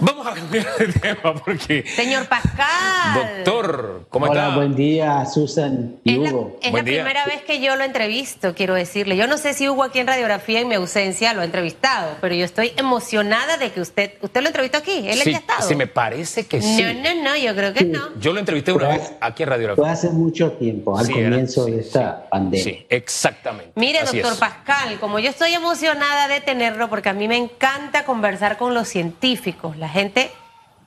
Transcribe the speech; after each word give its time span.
Vamos 0.00 0.26
a 0.26 0.34
cambiar 0.34 0.66
de 0.78 0.86
tema 0.92 1.34
porque. 1.34 1.84
Señor 1.94 2.26
Pascal. 2.26 3.14
Doctor, 3.14 4.06
¿cómo 4.10 4.26
Hola, 4.26 4.44
está? 4.44 4.56
buen 4.56 4.74
día, 4.74 5.24
Susan 5.26 5.96
y 6.04 6.12
Es 6.14 6.18
la, 6.18 6.30
Hugo. 6.30 6.58
es 6.62 6.70
Buen 6.70 6.84
la 6.84 6.90
día. 6.90 7.02
primera 7.04 7.26
vez 7.26 7.42
que 7.42 7.60
yo 7.60 7.76
lo 7.76 7.84
entrevisto, 7.84 8.54
quiero 8.54 8.74
decirle. 8.74 9.16
Yo 9.16 9.26
no 9.26 9.36
sé 9.36 9.54
si 9.54 9.68
Hugo 9.68 9.82
aquí 9.84 9.98
en 9.98 10.06
Radiografía 10.06 10.60
en 10.60 10.68
mi 10.68 10.74
ausencia 10.74 11.34
lo 11.34 11.42
ha 11.42 11.44
entrevistado, 11.44 12.16
pero 12.20 12.34
yo 12.34 12.44
estoy 12.44 12.72
emocionada 12.76 13.56
de 13.56 13.70
que 13.72 13.80
usted, 13.80 14.12
usted 14.22 14.40
lo 14.40 14.46
entrevistó 14.48 14.78
aquí, 14.78 15.06
él 15.08 15.14
sí, 15.14 15.20
aquí 15.20 15.34
ha 15.34 15.38
estado. 15.38 15.68
sí, 15.68 15.74
me 15.76 15.86
parece 15.86 16.46
que 16.46 16.60
sí. 16.62 16.82
No, 16.82 17.14
no, 17.14 17.22
no, 17.22 17.36
yo 17.36 17.54
creo 17.54 17.72
que 17.74 17.84
no. 17.84 18.08
Yo 18.18 18.32
lo 18.32 18.38
entrevisté 18.40 18.72
una 18.72 18.88
vez 18.88 19.12
aquí 19.20 19.42
en 19.42 19.48
Radio 19.48 19.76
Fue 19.76 19.88
hace 19.88 20.10
mucho 20.10 20.52
tiempo, 20.52 20.96
al 20.98 21.06
comienzo 21.10 21.64
Sí, 21.66 21.70
de 21.72 21.80
esta 21.80 22.20
sí. 22.22 22.28
pandemia. 22.30 22.64
Sí, 22.64 22.86
exactamente. 22.88 23.72
Mire, 23.76 24.00
Así 24.00 24.16
doctor 24.18 24.32
es. 24.34 24.38
Pascal, 24.38 24.98
como 25.00 25.18
yo 25.18 25.30
estoy 25.30 25.52
emocionada 25.54 26.28
de 26.28 26.40
tenerlo, 26.40 26.88
porque 26.88 27.08
a 27.08 27.12
mí 27.12 27.28
me 27.28 27.36
encanta 27.36 28.04
conversar 28.04 28.56
con 28.56 28.74
los 28.74 28.88
científicos, 28.88 29.73
la 29.76 29.88
gente, 29.88 30.30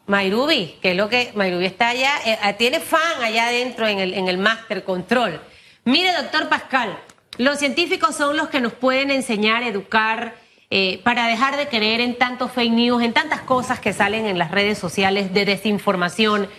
Mayrubi, 0.05 0.77
que 0.81 0.91
es 0.91 0.97
lo 0.97 1.09
que 1.09 1.31
Mayrubi 1.35 1.65
está 1.65 1.89
allá, 1.89 2.11
eh, 2.25 2.37
eh, 2.43 2.53
tiene 2.53 2.79
fan 2.79 3.21
allá 3.21 3.47
adentro 3.47 3.87
en 3.87 3.99
el, 3.99 4.13
en 4.13 4.27
el 4.27 4.37
Master 4.37 4.83
Control. 4.83 5.41
Mire, 5.83 6.13
doctor 6.13 6.49
Pascal, 6.49 6.97
los 7.37 7.59
científicos 7.59 8.15
son 8.15 8.37
los 8.37 8.49
que 8.49 8.61
nos 8.61 8.73
pueden 8.73 9.11
enseñar, 9.11 9.63
educar, 9.63 10.35
eh, 10.69 10.99
para 11.03 11.27
dejar 11.27 11.55
de 11.55 11.67
creer 11.69 12.01
en 12.01 12.17
tantos 12.17 12.51
fake 12.51 12.73
news, 12.73 13.01
en 13.01 13.13
tantas 13.13 13.41
cosas 13.41 13.79
que 13.79 13.93
salen 13.93 14.25
en 14.25 14.37
las 14.37 14.51
redes 14.51 14.77
sociales 14.77 15.33
de 15.33 15.45
desinformación 15.45 16.49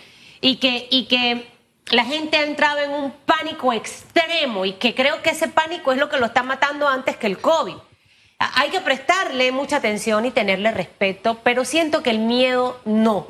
y 0.40 0.56
que, 0.56 0.88
y 0.90 1.04
que 1.06 1.46
la 1.90 2.04
gente 2.04 2.38
ha 2.38 2.44
entrado 2.44 2.78
en 2.78 2.90
un 2.90 3.12
pánico 3.26 3.72
extremo 3.72 4.64
y 4.64 4.72
que 4.74 4.94
creo 4.94 5.22
que 5.22 5.30
ese 5.30 5.48
pánico 5.48 5.92
es 5.92 5.98
lo 5.98 6.08
que 6.08 6.16
lo 6.16 6.26
está 6.26 6.42
matando 6.42 6.88
antes 6.88 7.16
que 7.16 7.26
el 7.26 7.38
COVID. 7.38 7.74
Hay 8.38 8.70
que 8.70 8.80
prestarle 8.80 9.50
mucha 9.52 9.76
atención 9.76 10.24
y 10.24 10.30
tenerle 10.30 10.70
respeto, 10.70 11.38
pero 11.42 11.64
siento 11.64 12.02
que 12.02 12.10
el 12.10 12.20
miedo 12.20 12.80
no. 12.84 13.26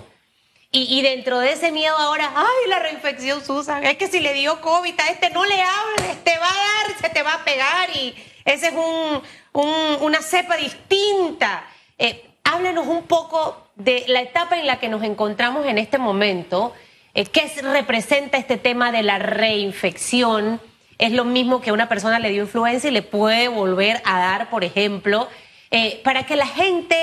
Y, 0.71 1.01
dentro 1.01 1.39
de 1.39 1.53
ese 1.53 1.73
miedo 1.73 1.97
ahora, 1.97 2.31
ay, 2.37 2.69
la 2.69 2.78
reinfección, 2.78 3.42
Susan, 3.42 3.83
es 3.84 3.97
que 3.97 4.06
si 4.06 4.20
le 4.20 4.34
dio 4.34 4.61
COVID 4.61 5.01
a 5.01 5.09
este, 5.11 5.31
no 5.31 5.47
le 5.47 5.62
hables, 5.62 6.23
te 6.25 6.36
va 6.36 6.47
a 6.47 6.89
dar, 6.89 6.98
se 7.01 7.09
te 7.09 7.23
va 7.23 7.33
a 7.33 7.45
pegar 7.45 7.89
y 7.97 8.14
ese 8.45 8.67
es 8.67 8.75
un, 8.75 9.23
un- 9.55 9.97
una 10.03 10.20
cepa 10.20 10.59
distinta. 10.59 11.64
Eh, 11.97 12.23
háblenos 12.45 12.86
un 12.86 13.05
poco 13.05 13.70
de 13.77 14.05
la 14.09 14.20
etapa 14.20 14.59
en 14.59 14.67
la 14.67 14.79
que 14.79 14.91
nos 14.91 15.03
encontramos 15.05 15.64
en 15.64 15.79
este 15.79 15.97
momento. 15.97 16.75
Eh, 17.14 17.25
¿Qué 17.25 17.41
es- 17.45 17.62
representa 17.62 18.36
este 18.36 18.59
tema 18.59 18.92
de 18.92 19.03
la 19.03 19.19
reinfección? 19.19 20.61
Es 20.99 21.13
lo 21.13 21.25
mismo 21.25 21.61
que 21.61 21.73
una 21.73 21.89
persona 21.89 22.19
le 22.19 22.31
dio 22.31 22.43
influenza 22.43 22.89
y 22.89 22.91
le 22.91 23.03
puede 23.03 23.49
volver 23.49 24.03
a 24.05 24.19
dar, 24.19 24.51
por 24.51 24.65
ejemplo, 24.65 25.29
eh, 25.71 26.01
para 26.03 26.27
que 26.27 26.37
la 26.37 26.47
gente 26.47 26.97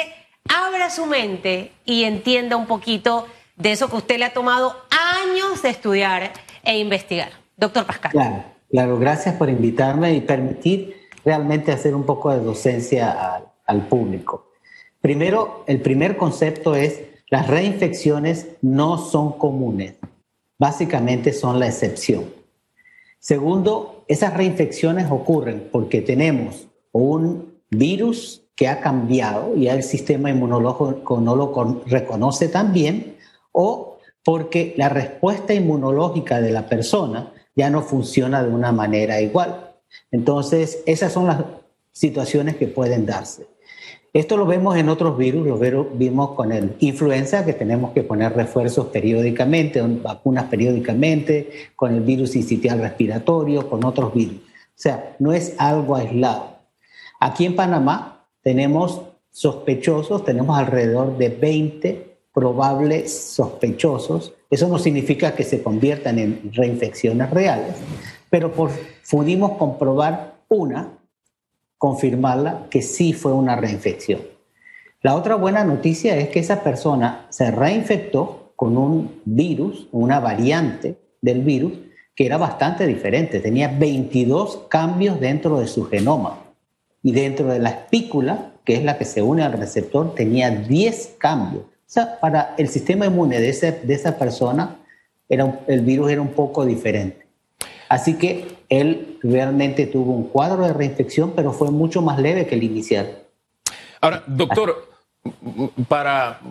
abra 0.50 0.90
su 0.90 1.06
mente 1.06 1.72
y 1.86 2.04
entienda 2.04 2.58
un 2.58 2.68
poquito 2.68 3.26
de 3.56 3.72
eso 3.72 3.90
que 3.90 3.96
usted 3.96 4.20
le 4.20 4.26
ha 4.26 4.34
tomado 4.34 4.76
años 4.90 5.62
de 5.62 5.70
estudiar 5.70 6.32
e 6.64 6.78
investigar. 6.78 7.30
Doctor 7.56 7.86
Pascal. 7.86 8.12
Claro, 8.12 8.44
claro, 8.70 9.00
gracias 9.00 9.36
por 9.36 9.50
invitarme 9.50 10.14
y 10.14 10.22
permitir 10.22 11.08
realmente 11.24 11.72
hacer 11.72 11.96
un 11.96 12.06
poco 12.06 12.32
de 12.32 12.40
docencia 12.40 13.36
al, 13.36 13.46
al 13.66 13.88
público. 13.88 14.52
Primero, 15.00 15.64
el 15.68 15.82
primer 15.82 16.18
concepto 16.18 16.76
es 16.76 17.00
las 17.30 17.48
reinfecciones 17.48 18.48
no 18.62 18.98
son 18.98 19.38
comunes, 19.38 19.96
básicamente 20.60 21.32
son 21.32 21.60
la 21.60 21.68
excepción. 21.68 22.26
Segundo, 23.26 24.04
esas 24.08 24.36
reinfecciones 24.36 25.10
ocurren 25.10 25.70
porque 25.72 26.00
tenemos 26.04 26.68
un 26.92 27.56
virus 27.72 28.44
que 28.56 28.68
ha 28.68 28.82
cambiado 28.82 29.56
y 29.56 29.68
el 29.68 29.82
sistema 29.82 30.30
inmunológico 30.30 31.20
no 31.20 31.36
lo 31.36 31.52
con- 31.52 31.82
reconoce 31.88 32.50
tan 32.50 32.72
bien, 32.72 33.16
o 33.52 33.98
porque 34.24 34.76
la 34.78 34.90
respuesta 34.90 35.56
inmunológica 35.56 36.40
de 36.40 36.52
la 36.52 36.70
persona 36.70 37.34
ya 37.56 37.72
no 37.72 37.82
funciona 37.82 38.44
de 38.44 38.52
una 38.52 38.72
manera 38.72 39.20
igual. 39.20 39.72
Entonces, 40.12 40.84
esas 40.86 41.12
son 41.12 41.26
las 41.26 41.46
situaciones 41.94 42.58
que 42.58 42.68
pueden 42.68 43.08
darse. 43.08 43.48
Esto 44.16 44.38
lo 44.38 44.46
vemos 44.46 44.78
en 44.78 44.88
otros 44.88 45.18
virus, 45.18 45.46
lo 45.46 45.84
vimos 45.94 46.32
con 46.32 46.54
el 46.54 46.74
influenza, 46.80 47.44
que 47.44 47.52
tenemos 47.52 47.92
que 47.92 48.02
poner 48.02 48.32
refuerzos 48.34 48.86
periódicamente, 48.88 49.82
un- 49.82 50.02
vacunas 50.02 50.46
periódicamente, 50.46 51.50
con 51.76 51.94
el 51.94 52.00
virus 52.00 52.34
incitial 52.38 52.80
respiratorio, 52.80 53.70
con 53.70 53.84
otros 53.84 54.14
virus. 54.14 54.36
O 54.38 54.74
sea, 54.78 55.18
no 55.20 55.34
es 55.34 55.54
algo 55.58 55.98
aislado. 55.98 56.60
Aquí 57.20 57.44
en 57.46 57.58
Panamá 57.58 58.26
tenemos 58.42 59.02
sospechosos, 59.32 60.24
tenemos 60.24 60.58
alrededor 60.58 61.18
de 61.18 61.28
20 61.28 62.18
probables 62.34 63.14
sospechosos. 63.34 64.34
Eso 64.50 64.70
no 64.70 64.80
significa 64.80 65.36
que 65.36 65.44
se 65.44 65.62
conviertan 65.62 66.20
en 66.20 66.52
reinfecciones 66.54 67.30
reales, 67.32 67.76
pero 68.30 68.54
por, 68.54 68.72
pudimos 69.12 69.58
comprobar 69.58 70.36
una 70.48 70.95
confirmarla 71.90 72.66
que 72.72 72.82
sí 72.82 73.14
fue 73.14 73.32
una 73.32 73.56
reinfección. 73.56 74.22
La 75.04 75.14
otra 75.14 75.36
buena 75.36 75.64
noticia 75.64 76.18
es 76.18 76.30
que 76.30 76.40
esa 76.40 76.64
persona 76.64 77.28
se 77.30 77.52
reinfectó 77.52 78.54
con 78.56 78.76
un 78.76 79.22
virus, 79.24 79.88
una 79.92 80.20
variante 80.20 80.98
del 81.22 81.42
virus, 81.44 81.74
que 82.16 82.26
era 82.26 82.38
bastante 82.38 82.88
diferente. 82.88 83.40
Tenía 83.40 83.68
22 83.68 84.64
cambios 84.68 85.20
dentro 85.20 85.60
de 85.60 85.68
su 85.68 85.86
genoma. 85.86 86.40
Y 87.04 87.12
dentro 87.12 87.50
de 87.50 87.60
la 87.60 87.70
espícula, 87.70 88.54
que 88.66 88.74
es 88.78 88.84
la 88.84 88.98
que 88.98 89.06
se 89.06 89.22
une 89.22 89.44
al 89.44 89.54
receptor, 89.54 90.16
tenía 90.16 90.50
10 90.50 91.18
cambios. 91.20 91.66
O 91.66 91.70
sea, 91.86 92.20
para 92.20 92.56
el 92.58 92.68
sistema 92.68 93.06
inmune 93.06 93.40
de, 93.40 93.50
ese- 93.50 93.80
de 93.84 93.94
esa 93.94 94.18
persona, 94.18 94.78
era 95.30 95.60
el 95.68 95.82
virus 95.82 96.10
era 96.10 96.22
un 96.22 96.30
poco 96.30 96.66
diferente. 96.66 97.25
Así 97.90 98.18
que 98.18 98.48
él 98.70 99.20
realmente 99.22 99.86
tuvo 99.88 100.14
un 100.14 100.28
cuadro 100.30 100.66
de 100.66 100.74
reinfección, 100.74 101.34
pero 101.36 101.54
fue 101.54 101.72
mucho 101.72 102.02
más 102.02 102.20
leve 102.20 102.48
que 102.48 102.56
el 102.56 102.64
inicial. 102.64 103.24
Ahora, 104.02 104.24
doctor, 104.28 104.90
para 105.88 106.42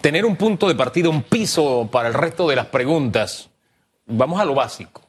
tener 0.00 0.24
un 0.24 0.36
punto 0.36 0.68
de 0.68 0.74
partida, 0.74 1.08
un 1.08 1.22
piso 1.22 1.88
para 1.90 2.08
el 2.08 2.14
resto 2.14 2.48
de 2.48 2.56
las 2.56 2.66
preguntas, 2.66 3.50
vamos 4.06 4.40
a 4.40 4.44
lo 4.44 4.54
básico. 4.54 5.02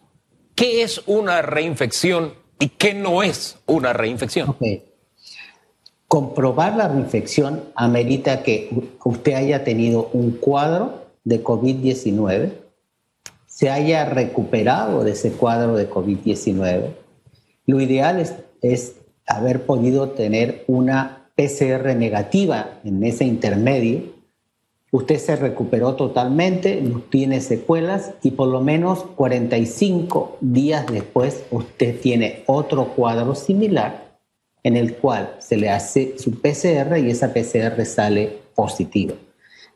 ¿Qué 0.56 0.84
es 0.84 1.02
una 1.08 1.42
reinfección 1.42 2.34
y 2.60 2.70
qué 2.70 2.94
no 2.94 3.24
es 3.24 3.58
una 3.66 3.94
reinfección? 3.94 4.50
Ok. 4.50 4.62
Comprobar 6.08 6.76
la 6.76 6.88
reinfección 6.88 7.64
amerita 7.76 8.44
que 8.44 8.70
usted 9.04 9.34
haya 9.34 9.64
tenido 9.64 10.10
un 10.14 10.32
cuadro 10.32 11.08
de 11.24 11.44
COVID-19, 11.44 12.52
se 13.54 13.70
haya 13.70 14.06
recuperado 14.06 15.04
de 15.04 15.12
ese 15.12 15.32
cuadro 15.32 15.76
de 15.76 15.88
COVID-19. 15.88 16.96
Lo 17.68 17.80
ideal 17.80 18.20
es, 18.64 18.96
haber 19.28 19.68
podido 19.68 20.10
tener 20.10 20.64
una 20.66 21.30
PCR 21.36 21.96
negativa 21.96 22.80
en 22.84 23.04
ese 23.04 23.26
intermedio. 23.26 24.12
Usted 24.92 25.20
se 25.20 25.36
recuperó 25.36 25.94
totalmente, 25.94 26.82
no 26.82 27.02
tiene 27.02 27.42
secuelas 27.42 28.14
y 28.24 28.32
por 28.32 28.48
lo 28.48 28.60
menos 28.60 29.04
45 29.16 30.40
días 30.42 30.88
después 30.88 31.44
usted 31.52 32.02
tiene 32.02 32.44
otro 32.48 32.88
cuadro 32.96 33.36
similar 33.36 34.18
en 34.64 34.78
el 34.78 34.96
cual 34.96 35.36
se 35.38 35.58
le 35.58 35.70
hace 35.70 36.18
su 36.18 36.42
PCR 36.42 36.98
y 36.98 37.12
esa 37.12 37.32
PCR 37.32 37.86
sale 37.86 38.36
positiva. 38.56 39.14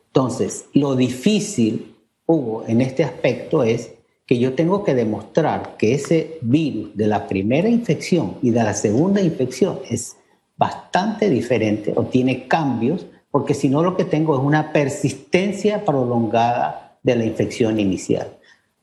Entonces, 0.08 0.66
lo 0.74 0.96
difícil, 0.96 1.94
Hugo, 2.28 2.64
en 2.68 2.82
este 2.82 3.04
aspecto 3.04 3.62
es 3.64 3.92
que 4.26 4.38
yo 4.38 4.52
tengo 4.52 4.84
que 4.84 4.94
demostrar 4.94 5.76
que 5.78 5.94
ese 5.94 6.38
virus 6.42 6.94
de 6.94 7.06
la 7.06 7.26
primera 7.26 7.70
infección 7.70 8.36
y 8.42 8.50
de 8.50 8.62
la 8.62 8.74
segunda 8.74 9.22
infección 9.22 9.80
es 9.88 10.18
bastante 10.58 11.30
diferente 11.30 11.94
o 11.96 12.04
tiene 12.04 12.46
cambios, 12.46 13.06
porque 13.30 13.54
si 13.54 13.70
no 13.70 13.82
lo 13.82 13.96
que 13.96 14.04
tengo 14.04 14.36
es 14.36 14.42
una 14.42 14.72
persistencia 14.72 15.86
prolongada 15.86 16.98
de 17.02 17.16
la 17.16 17.24
infección 17.24 17.80
inicial. 17.80 18.36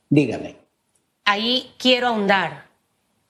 Dígame. 0.09 0.55
Ahí 1.25 1.71
quiero 1.77 2.07
ahondar. 2.07 2.65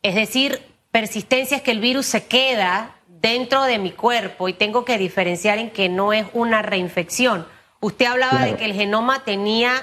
Es 0.01 0.16
decir, 0.16 0.62
persistencia 0.92 1.57
es 1.57 1.63
que 1.63 1.72
el 1.72 1.81
virus 1.81 2.06
se 2.06 2.24
queda 2.24 2.95
dentro 3.10 3.63
de 3.63 3.80
mi 3.80 3.92
cuerpo 3.92 4.48
y 4.48 4.54
tengo 4.54 4.86
que 4.86 4.98
diferenciar 4.98 5.57
en 5.57 5.72
que 5.72 5.90
no 5.90 6.13
es 6.13 6.25
una 6.34 6.62
reinfección. 6.62 7.45
Usted 7.81 8.06
hablaba 8.06 8.38
Claro. 8.38 8.51
de 8.54 8.57
que 8.57 8.66
el 8.66 8.74
genoma 8.74 9.25
tenía 9.25 9.74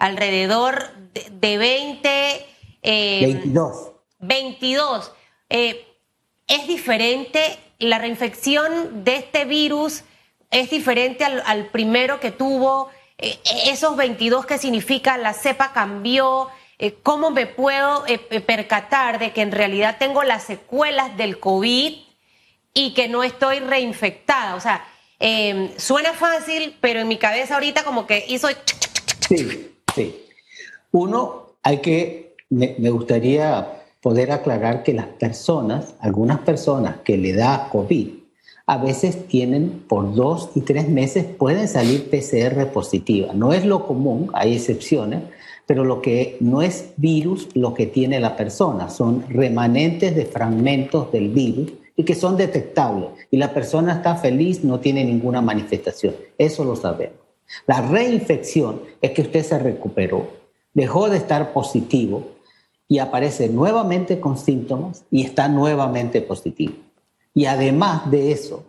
alrededor 0.00 0.90
de, 1.14 1.28
de 1.30 1.58
20... 1.58 2.46
eh, 2.82 3.20
22. 3.22 3.92
22. 4.18 5.12
Eh, 5.48 5.86
¿Es 6.48 6.66
diferente 6.66 7.58
la 7.78 7.98
reinfección 7.98 9.04
de 9.04 9.16
este 9.16 9.44
virus? 9.44 10.02
¿Es 10.50 10.70
diferente 10.70 11.24
al, 11.24 11.42
al 11.46 11.66
primero 11.66 12.18
que 12.18 12.32
tuvo? 12.32 12.90
Eh, 13.18 13.38
¿Esos 13.66 13.96
22 13.96 14.46
qué 14.46 14.58
significa? 14.58 15.16
¿La 15.16 15.32
cepa 15.32 15.72
cambió? 15.72 16.48
Eh, 16.78 16.94
¿Cómo 17.02 17.30
me 17.30 17.46
puedo 17.46 18.04
percatar 18.46 19.18
de 19.18 19.32
que 19.32 19.42
en 19.42 19.52
realidad 19.52 19.96
tengo 19.98 20.22
las 20.24 20.44
secuelas 20.44 21.16
del 21.18 21.38
COVID 21.38 21.92
y 22.72 22.94
que 22.94 23.08
no 23.08 23.22
estoy 23.22 23.60
reinfectada? 23.60 24.54
O 24.54 24.60
sea, 24.60 24.86
suena 25.76 26.14
fácil, 26.14 26.78
pero 26.80 27.00
en 27.00 27.08
mi 27.08 27.18
cabeza 27.18 27.54
ahorita 27.54 27.84
como 27.84 28.06
que 28.06 28.24
hizo... 28.28 28.48
Sí, 29.28 29.70
sí. 29.94 30.16
Uno, 30.92 31.54
hay 31.62 31.78
que, 31.78 32.34
me, 32.48 32.90
gustaría 32.90 33.82
poder 34.00 34.32
aclarar 34.32 34.82
que 34.82 34.92
las 34.92 35.06
personas, 35.06 35.94
algunas 36.00 36.40
personas 36.40 36.96
que 37.04 37.16
le 37.16 37.32
da 37.32 37.68
COVID, 37.70 38.08
a 38.66 38.78
veces 38.78 39.26
tienen 39.26 39.84
por 39.88 40.14
dos 40.14 40.50
y 40.54 40.60
tres 40.62 40.88
meses, 40.88 41.24
pueden 41.24 41.68
salir 41.68 42.08
PCR 42.08 42.66
positiva. 42.72 43.32
No 43.34 43.52
es 43.52 43.64
lo 43.64 43.86
común, 43.86 44.30
hay 44.32 44.54
excepciones, 44.54 45.22
pero 45.66 45.84
lo 45.84 46.02
que 46.02 46.36
no 46.40 46.62
es 46.62 46.92
virus 46.96 47.48
lo 47.54 47.74
que 47.74 47.86
tiene 47.86 48.18
la 48.20 48.36
persona, 48.36 48.90
son 48.90 49.24
remanentes 49.28 50.14
de 50.14 50.24
fragmentos 50.24 51.12
del 51.12 51.28
virus 51.28 51.72
y 51.94 52.04
que 52.04 52.14
son 52.14 52.36
detectables. 52.36 53.10
Y 53.30 53.36
la 53.36 53.52
persona 53.52 53.94
está 53.94 54.16
feliz, 54.16 54.64
no 54.64 54.80
tiene 54.80 55.04
ninguna 55.04 55.40
manifestación. 55.40 56.14
Eso 56.38 56.64
lo 56.64 56.74
sabemos. 56.74 57.19
La 57.66 57.80
reinfección 57.80 58.82
es 59.00 59.10
que 59.12 59.22
usted 59.22 59.44
se 59.44 59.58
recuperó, 59.58 60.30
dejó 60.72 61.08
de 61.08 61.16
estar 61.16 61.52
positivo, 61.52 62.40
y 62.90 62.98
aparece 62.98 63.48
nuevamente 63.48 64.18
con 64.18 64.36
síntomas 64.36 65.04
y 65.12 65.24
está 65.24 65.46
nuevamente 65.46 66.20
positivo. 66.22 66.74
Y 67.32 67.44
además 67.46 68.10
de 68.10 68.32
eso, 68.32 68.64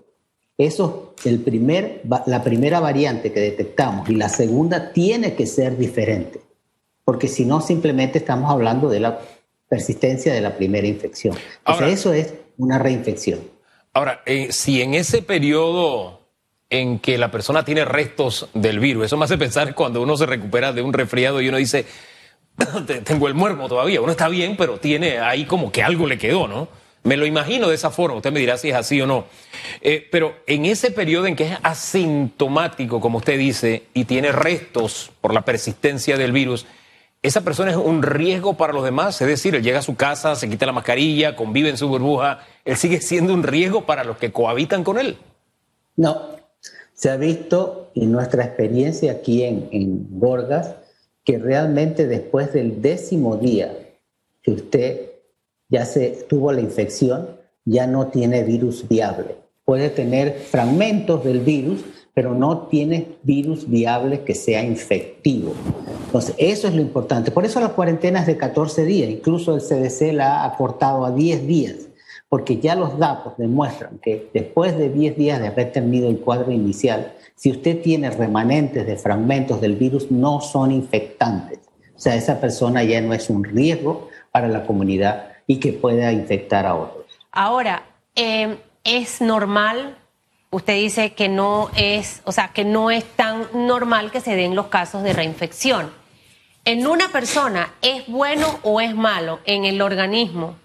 eso 0.59 1.15
el 1.25 1.39
primer, 1.39 2.03
la 2.27 2.43
primera 2.43 2.79
variante 2.79 3.33
que 3.33 3.39
detectamos 3.39 4.07
y 4.09 4.13
la 4.13 4.29
segunda 4.29 4.93
tiene 4.93 5.33
que 5.33 5.47
ser 5.47 5.75
diferente, 5.75 6.39
porque 7.03 7.27
si 7.27 7.45
no 7.45 7.61
simplemente 7.61 8.19
estamos 8.19 8.51
hablando 8.51 8.89
de 8.89 8.99
la 8.99 9.19
persistencia 9.67 10.31
de 10.31 10.41
la 10.41 10.55
primera 10.55 10.85
infección. 10.85 11.35
Ahora, 11.63 11.89
eso 11.89 12.13
es 12.13 12.31
una 12.59 12.77
reinfección. 12.77 13.39
Ahora, 13.91 14.21
eh, 14.27 14.51
si 14.51 14.83
en 14.83 14.93
ese 14.93 15.23
periodo 15.23 16.20
en 16.71 16.97
que 16.97 17.19
la 17.19 17.29
persona 17.29 17.63
tiene 17.63 17.85
restos 17.85 18.47
del 18.53 18.79
virus, 18.79 19.05
eso 19.05 19.17
me 19.17 19.25
hace 19.25 19.37
pensar 19.37 19.75
cuando 19.75 20.01
uno 20.01 20.17
se 20.17 20.25
recupera 20.25 20.73
de 20.73 20.81
un 20.81 20.93
resfriado 20.93 21.41
y 21.41 21.49
uno 21.49 21.57
dice, 21.57 21.85
tengo 23.03 23.27
el 23.27 23.33
muermo 23.33 23.67
todavía. 23.67 24.01
Uno 24.01 24.11
está 24.11 24.27
bien, 24.29 24.55
pero 24.57 24.79
tiene 24.79 25.19
ahí 25.19 25.45
como 25.45 25.71
que 25.71 25.83
algo 25.83 26.07
le 26.07 26.17
quedó, 26.17 26.47
¿no? 26.47 26.67
Me 27.03 27.17
lo 27.17 27.25
imagino 27.25 27.67
de 27.67 27.75
esa 27.75 27.89
forma, 27.89 28.17
usted 28.17 28.31
me 28.31 28.39
dirá 28.39 28.57
si 28.57 28.69
es 28.69 28.75
así 28.75 29.01
o 29.01 29.07
no. 29.07 29.25
Eh, 29.81 30.07
pero 30.11 30.35
en 30.45 30.65
ese 30.65 30.91
periodo 30.91 31.25
en 31.25 31.35
que 31.35 31.45
es 31.45 31.57
asintomático, 31.63 33.01
como 33.01 33.17
usted 33.17 33.39
dice, 33.39 33.83
y 33.93 34.05
tiene 34.05 34.31
restos 34.31 35.11
por 35.19 35.33
la 35.33 35.41
persistencia 35.41 36.15
del 36.15 36.31
virus, 36.31 36.67
esa 37.23 37.41
persona 37.41 37.71
es 37.71 37.77
un 37.77 38.03
riesgo 38.03 38.55
para 38.55 38.71
los 38.71 38.83
demás. 38.83 39.19
Es 39.19 39.27
decir, 39.27 39.55
él 39.55 39.63
llega 39.63 39.79
a 39.79 39.83
su 39.83 39.95
casa, 39.95 40.35
se 40.35 40.47
quita 40.47 40.67
la 40.67 40.71
mascarilla, 40.73 41.35
convive 41.35 41.69
en 41.69 41.77
su 41.77 41.87
burbuja, 41.87 42.45
él 42.65 42.77
sigue 42.77 43.01
siendo 43.01 43.33
un 43.33 43.43
riesgo 43.43 43.85
para 43.85 44.03
los 44.03 44.17
que 44.17 44.31
cohabitan 44.31 44.83
con 44.83 44.99
él. 44.99 45.17
No, 45.95 46.35
se 47.01 47.09
ha 47.09 47.17
visto 47.17 47.89
en 47.95 48.11
nuestra 48.11 48.45
experiencia 48.45 49.13
aquí 49.13 49.41
en, 49.41 49.69
en 49.71 50.19
Borgas 50.19 50.75
que 51.23 51.39
realmente 51.39 52.05
después 52.05 52.53
del 52.53 52.79
décimo 52.79 53.37
día 53.37 53.75
que 54.43 54.51
usted 54.51 55.09
ya 55.67 55.85
se 55.85 56.25
tuvo 56.29 56.51
la 56.51 56.61
infección, 56.61 57.29
ya 57.65 57.87
no 57.87 58.09
tiene 58.09 58.43
virus 58.43 58.87
viable. 58.87 59.35
Puede 59.65 59.89
tener 59.89 60.33
fragmentos 60.33 61.23
del 61.23 61.39
virus, 61.39 61.83
pero 62.13 62.35
no 62.35 62.67
tiene 62.67 63.07
virus 63.23 63.67
viable 63.67 64.21
que 64.21 64.35
sea 64.35 64.63
infectivo. 64.63 65.55
Entonces, 66.05 66.35
eso 66.37 66.67
es 66.67 66.75
lo 66.75 66.81
importante. 66.81 67.31
Por 67.31 67.45
eso 67.45 67.59
la 67.59 67.69
cuarentena 67.69 68.19
es 68.19 68.27
de 68.27 68.37
14 68.37 68.85
días, 68.85 69.09
incluso 69.09 69.55
el 69.55 69.61
CDC 69.61 70.13
la 70.13 70.43
ha 70.43 70.45
acortado 70.45 71.03
a 71.03 71.11
10 71.11 71.47
días, 71.47 71.75
porque 72.31 72.59
ya 72.59 72.75
los 72.75 72.97
datos 72.97 73.33
demuestran 73.35 73.97
que 73.97 74.29
después 74.33 74.77
de 74.77 74.87
10 74.87 75.17
días 75.17 75.41
de 75.41 75.47
haber 75.47 75.73
tenido 75.73 76.09
el 76.09 76.21
cuadro 76.21 76.49
inicial, 76.49 77.11
si 77.35 77.51
usted 77.51 77.81
tiene 77.81 78.09
remanentes 78.09 78.87
de 78.87 78.95
fragmentos 78.95 79.59
del 79.59 79.75
virus, 79.75 80.09
no 80.11 80.39
son 80.39 80.71
infectantes. 80.71 81.59
O 81.93 81.99
sea, 81.99 82.15
esa 82.15 82.39
persona 82.39 82.85
ya 82.85 83.01
no 83.01 83.13
es 83.13 83.29
un 83.29 83.43
riesgo 83.43 84.07
para 84.31 84.47
la 84.47 84.65
comunidad 84.65 85.33
y 85.45 85.59
que 85.59 85.73
pueda 85.73 86.13
infectar 86.13 86.65
a 86.65 86.75
otros. 86.75 87.03
Ahora, 87.33 87.83
eh, 88.15 88.55
es 88.85 89.19
normal, 89.19 89.97
usted 90.51 90.75
dice 90.75 91.11
que 91.11 91.27
no 91.27 91.69
es, 91.75 92.21
o 92.23 92.31
sea, 92.31 92.51
que 92.53 92.63
no 92.63 92.91
es 92.91 93.03
tan 93.03 93.45
normal 93.53 94.09
que 94.09 94.21
se 94.21 94.37
den 94.37 94.55
los 94.55 94.67
casos 94.67 95.03
de 95.03 95.11
reinfección. 95.11 95.91
En 96.63 96.87
una 96.87 97.09
persona, 97.09 97.73
¿es 97.81 98.07
bueno 98.07 98.47
o 98.63 98.79
es 98.79 98.95
malo 98.95 99.39
en 99.43 99.65
el 99.65 99.81
organismo? 99.81 100.60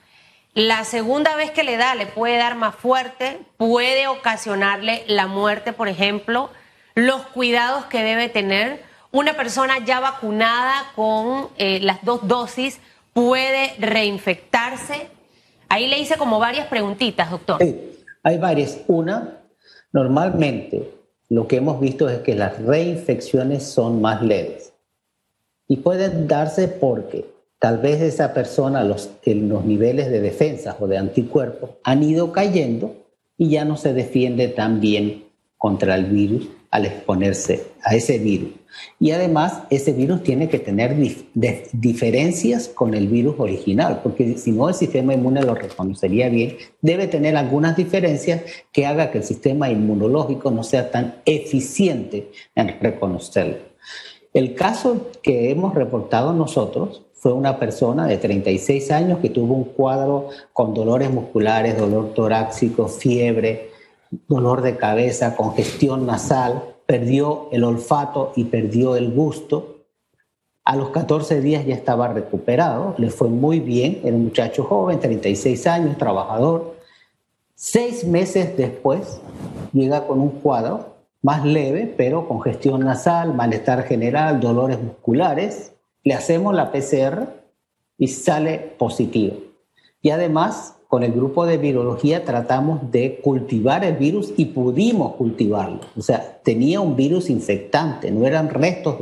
La 0.57 0.85
segunda 0.85 1.37
vez 1.37 1.51
que 1.51 1.65
le 1.65 1.77
da, 1.77 1.95
le 1.95 2.07
puede 2.07 2.39
dar 2.39 2.55
más 2.55 2.75
fuerte, 2.75 3.39
puede 3.59 4.09
ocasionarle 4.09 5.05
la 5.07 5.27
muerte, 5.27 5.73
por 5.75 5.87
ejemplo 5.87 6.51
los 6.95 7.21
cuidados 7.27 7.85
que 7.85 8.03
debe 8.03 8.31
tener. 8.31 8.81
Una 9.13 9.37
persona 9.37 9.85
ya 9.85 10.01
vacunada 10.01 10.93
con 10.97 11.49
eh, 11.59 11.79
las 11.81 12.03
dos 12.03 12.27
dosis 12.27 12.81
puede 13.13 13.75
reinfectarse. 13.79 15.09
Ahí 15.69 15.89
le 15.89 15.99
hice 15.99 16.17
como 16.17 16.39
varias 16.39 16.69
preguntitas, 16.69 17.31
doctor. 17.31 17.63
Sí, 17.63 17.79
hay 18.23 18.39
varias. 18.39 18.79
Una, 18.87 19.43
normalmente 19.93 20.91
lo 21.29 21.47
que 21.47 21.57
hemos 21.57 21.81
visto 21.81 22.09
es 22.09 22.21
que 22.21 22.35
las 22.35 22.59
reinfecciones 22.63 23.63
son 23.63 24.01
más 24.01 24.23
leves 24.23 24.73
y 25.69 25.77
pueden 25.77 26.27
darse 26.27 26.67
porque 26.67 27.36
tal 27.59 27.79
vez 27.79 28.01
esa 28.01 28.35
persona, 28.35 28.85
los, 28.85 29.11
los 29.25 29.65
niveles 29.65 30.11
de 30.11 30.21
defensa 30.21 30.77
o 30.79 30.87
de 30.87 30.99
anticuerpos 30.99 31.71
han 31.85 32.03
ido 32.03 32.33
cayendo 32.33 33.07
y 33.39 33.51
ya 33.51 33.65
no 33.65 33.77
se 33.77 33.93
defiende 33.93 34.49
tan 34.49 34.81
bien 34.81 35.25
contra 35.59 35.95
el 35.95 36.07
virus 36.07 36.49
al 36.71 36.87
exponerse 36.87 37.65
a 37.83 37.95
ese 37.95 38.19
virus. 38.19 38.51
Y 39.01 39.13
además, 39.13 39.63
ese 39.71 39.93
virus 39.93 40.23
tiene 40.23 40.49
que 40.49 40.59
tener 40.59 40.95
diferencias 41.73 42.69
con 42.69 42.95
el 42.95 43.09
virus 43.09 43.37
original, 43.39 44.01
porque 44.03 44.37
si 44.37 44.53
no 44.53 44.69
el 44.69 44.75
sistema 44.75 45.15
inmune 45.15 45.43
lo 45.43 45.55
reconocería 45.55 46.29
bien, 46.29 46.57
debe 46.83 47.07
tener 47.07 47.37
algunas 47.37 47.77
diferencias 47.77 48.43
que 48.73 48.85
haga 48.85 49.11
que 49.11 49.19
el 49.19 49.25
sistema 49.25 49.71
inmunológico 49.71 50.51
no 50.51 50.63
sea 50.63 50.91
tan 50.91 51.17
eficiente 51.25 52.31
en 52.55 52.79
reconocerlo. 52.81 53.57
El 54.37 54.55
caso 54.55 55.07
que 55.23 55.51
hemos 55.51 55.75
reportado 55.75 56.35
nosotros 56.35 57.01
fue 57.15 57.33
una 57.33 57.59
persona 57.59 58.07
de 58.07 58.19
36 58.19 58.91
años 58.91 59.21
que 59.21 59.31
tuvo 59.31 59.55
un 59.55 59.65
cuadro 59.65 60.29
con 60.53 60.75
dolores 60.75 61.11
musculares, 61.11 61.79
dolor 61.79 62.13
torácico, 62.13 62.87
fiebre, 62.87 63.71
dolor 64.29 64.61
de 64.61 64.77
cabeza, 64.77 65.35
congestión 65.37 66.05
nasal, 66.05 66.63
perdió 66.85 67.49
el 67.51 67.65
olfato 67.65 68.35
y 68.37 68.45
perdió 68.45 68.95
el 68.97 69.11
gusto. 69.11 69.87
A 70.65 70.77
los 70.77 70.91
14 70.91 71.41
días 71.41 71.65
ya 71.65 71.75
estaba 71.75 72.09
recuperado, 72.09 72.95
le 72.99 73.09
fue 73.09 73.29
muy 73.29 73.59
bien, 73.59 74.03
era 74.05 74.15
un 74.15 74.25
muchacho 74.25 74.65
joven, 74.65 75.01
36 75.01 75.67
años, 75.67 75.97
trabajador. 75.97 76.77
Seis 77.55 78.05
meses 78.05 78.55
después 78.55 79.19
llega 79.73 80.07
con 80.07 80.21
un 80.21 80.29
cuadro 80.29 80.96
más 81.27 81.45
leve, 81.45 81.93
pero 81.97 82.29
congestión 82.29 82.85
nasal, 82.85 83.35
malestar 83.35 83.83
general, 83.83 84.39
dolores 84.39 84.81
musculares. 84.81 85.73
Le 86.05 86.15
hacemos 86.15 86.55
la 86.55 86.71
PCR 86.71 87.27
y 87.99 88.07
sale 88.07 88.59
positivo. 88.79 89.35
Y 90.01 90.11
además 90.11 90.77
con 90.87 91.03
el 91.03 91.11
grupo 91.11 91.45
de 91.45 91.59
virología 91.59 92.25
tratamos 92.25 92.93
de 92.93 93.19
cultivar 93.25 93.85
el 93.85 93.97
virus 93.97 94.35
y 94.37 94.45
pudimos 94.45 95.15
cultivarlo. 95.15 95.81
O 95.97 96.01
sea, 96.01 96.39
tenía 96.45 96.81
un 96.81 96.95
virus 96.95 97.29
infectante, 97.29 98.13
no 98.13 98.25
eran 98.25 98.49
restos 98.49 98.97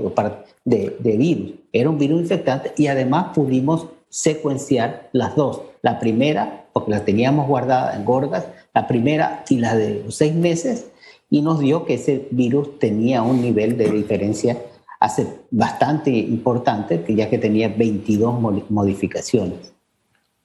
de, 0.65 0.97
de, 0.99 1.17
virus, 1.19 1.53
era 1.75 1.91
un 1.91 1.99
virus 1.99 2.23
infectante 2.23 2.73
y 2.79 2.87
además 2.87 3.35
pudimos 3.35 3.87
secuenciar 4.09 5.11
las 5.13 5.37
dos. 5.37 5.61
La 5.83 6.01
primera, 6.01 6.69
porque 6.73 6.91
la 6.91 7.05
teníamos 7.05 7.47
guardada 7.49 7.95
en 7.95 8.07
gorgas, 8.07 8.47
la 8.73 8.87
primera 8.87 9.45
y 9.51 9.59
la 9.59 9.77
de 9.77 10.05
los 10.05 10.15
seis 10.15 10.35
meses, 10.35 10.87
y 11.35 11.43
nos 11.43 11.59
dio 11.59 11.85
que 11.85 11.95
ese 11.95 12.29
virus 12.31 12.79
tenía 12.79 13.23
un 13.23 13.43
nivel 13.43 13.77
de 13.77 13.91
diferencia 13.91 14.57
hace 15.01 15.27
bastante 15.51 16.09
importante, 16.11 17.05
ya 17.09 17.29
que 17.29 17.39
tenía 17.39 17.67
22 17.77 18.41
modificaciones. 18.71 19.73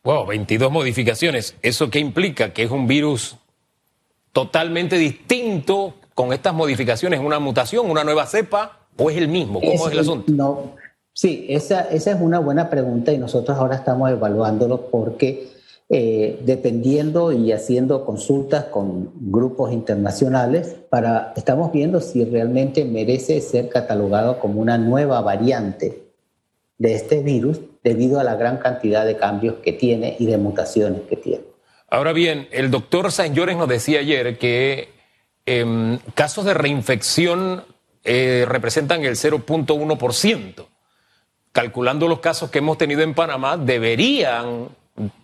Wow, 0.03 0.25
22 0.25 0.71
modificaciones. 0.71 1.55
¿Eso 1.61 1.91
qué 1.91 1.99
implica? 1.99 2.53
Que 2.53 2.63
es 2.63 2.71
un 2.71 2.87
virus 2.87 3.37
totalmente 4.31 4.97
distinto 4.97 5.93
con 6.15 6.33
estas 6.33 6.55
modificaciones, 6.55 7.19
una 7.19 7.37
mutación, 7.37 7.87
una 7.91 8.03
nueva 8.03 8.25
cepa, 8.25 8.79
o 8.97 9.11
es 9.11 9.17
el 9.17 9.27
mismo? 9.27 9.59
¿Cómo 9.59 9.87
es, 9.87 9.93
el 9.93 9.99
asunto? 9.99 10.31
No, 10.31 10.71
sí, 11.13 11.45
esa, 11.49 11.81
esa, 11.81 12.13
es 12.13 12.17
una 12.19 12.39
buena 12.39 12.67
pregunta 12.67 13.13
y 13.13 13.19
nosotros 13.19 13.55
ahora 13.59 13.75
estamos 13.75 14.09
evaluándolo 14.09 14.87
porque 14.89 15.49
eh, 15.91 16.39
dependiendo 16.45 17.31
y 17.31 17.51
haciendo 17.51 18.05
consultas 18.05 18.65
con 18.65 19.11
grupos 19.31 19.73
internacionales, 19.73 20.75
para, 20.87 21.33
estamos 21.35 21.71
viendo 21.71 21.99
si 21.99 22.23
realmente 22.25 22.85
merece 22.85 23.41
ser 23.41 23.69
catalogado 23.69 24.39
como 24.39 24.61
una 24.61 24.77
nueva 24.77 25.19
variante 25.21 26.03
de 26.77 26.93
este 26.93 27.23
virus 27.23 27.59
debido 27.83 28.19
a 28.19 28.23
la 28.23 28.35
gran 28.35 28.57
cantidad 28.57 29.03
de 29.03 29.17
cambios 29.17 29.55
que 29.63 29.73
tiene 29.73 30.15
y 30.19 30.27
de 30.27 30.37
mutaciones 30.37 31.01
que 31.09 31.15
tiene. 31.15 31.43
Ahora 31.89 32.13
bien, 32.13 32.47
el 32.51 32.69
doctor 32.69 33.11
Saint 33.11 33.35
Llores 33.35 33.57
nos 33.57 33.67
decía 33.67 34.01
ayer 34.01 34.37
que 34.37 34.89
em, 35.47 35.97
casos 36.13 36.45
de 36.45 36.53
reinfección 36.53 37.63
eh, 38.03 38.45
representan 38.47 39.03
el 39.05 39.15
0.1%. 39.15 40.67
Calculando 41.51 42.07
los 42.07 42.19
casos 42.19 42.51
que 42.51 42.59
hemos 42.59 42.77
tenido 42.77 43.01
en 43.01 43.15
Panamá, 43.15 43.57
deberían 43.57 44.69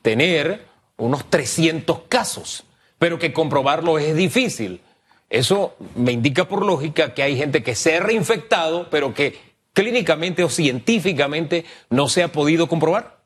tener 0.01 0.65
unos 0.97 1.29
300 1.29 2.01
casos, 2.07 2.63
pero 2.99 3.19
que 3.19 3.33
comprobarlo 3.33 3.99
es 3.99 4.15
difícil. 4.15 4.81
Eso 5.29 5.75
me 5.95 6.11
indica 6.11 6.47
por 6.47 6.65
lógica 6.65 7.13
que 7.13 7.23
hay 7.23 7.35
gente 7.35 7.63
que 7.63 7.75
se 7.75 7.95
ha 7.95 7.99
reinfectado, 7.99 8.89
pero 8.89 9.13
que 9.13 9.35
clínicamente 9.73 10.43
o 10.43 10.49
científicamente 10.49 11.65
no 11.89 12.07
se 12.07 12.23
ha 12.23 12.31
podido 12.31 12.67
comprobar. 12.67 13.23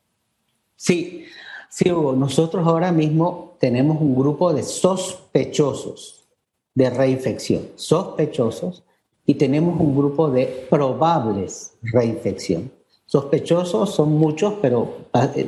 Sí, 0.75 1.25
sí, 1.69 1.91
Hugo. 1.91 2.13
Nosotros 2.13 2.65
ahora 2.65 2.91
mismo 2.91 3.57
tenemos 3.59 4.01
un 4.01 4.15
grupo 4.15 4.53
de 4.53 4.63
sospechosos 4.63 6.25
de 6.73 6.89
reinfección, 6.89 7.69
sospechosos, 7.75 8.83
y 9.25 9.35
tenemos 9.35 9.79
un 9.79 9.95
grupo 9.95 10.29
de 10.29 10.67
probables 10.69 11.73
reinfección. 11.81 12.71
Sospechosos 13.09 13.95
son 13.95 14.19
muchos, 14.19 14.53
pero 14.61 14.97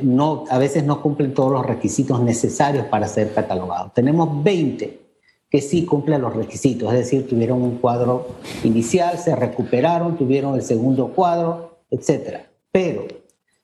no, 0.02 0.42
a 0.50 0.58
veces 0.58 0.82
no 0.82 1.00
cumplen 1.00 1.32
todos 1.32 1.52
los 1.52 1.64
requisitos 1.64 2.20
necesarios 2.20 2.86
para 2.86 3.06
ser 3.06 3.32
catalogados. 3.32 3.94
Tenemos 3.94 4.42
20 4.42 5.00
que 5.48 5.60
sí 5.60 5.84
cumplen 5.84 6.22
los 6.22 6.34
requisitos, 6.34 6.92
es 6.92 6.98
decir, 6.98 7.28
tuvieron 7.28 7.62
un 7.62 7.78
cuadro 7.78 8.26
inicial, 8.64 9.16
se 9.16 9.36
recuperaron, 9.36 10.16
tuvieron 10.16 10.56
el 10.56 10.62
segundo 10.62 11.12
cuadro, 11.12 11.78
etc. 11.88 12.38
Pero 12.72 13.06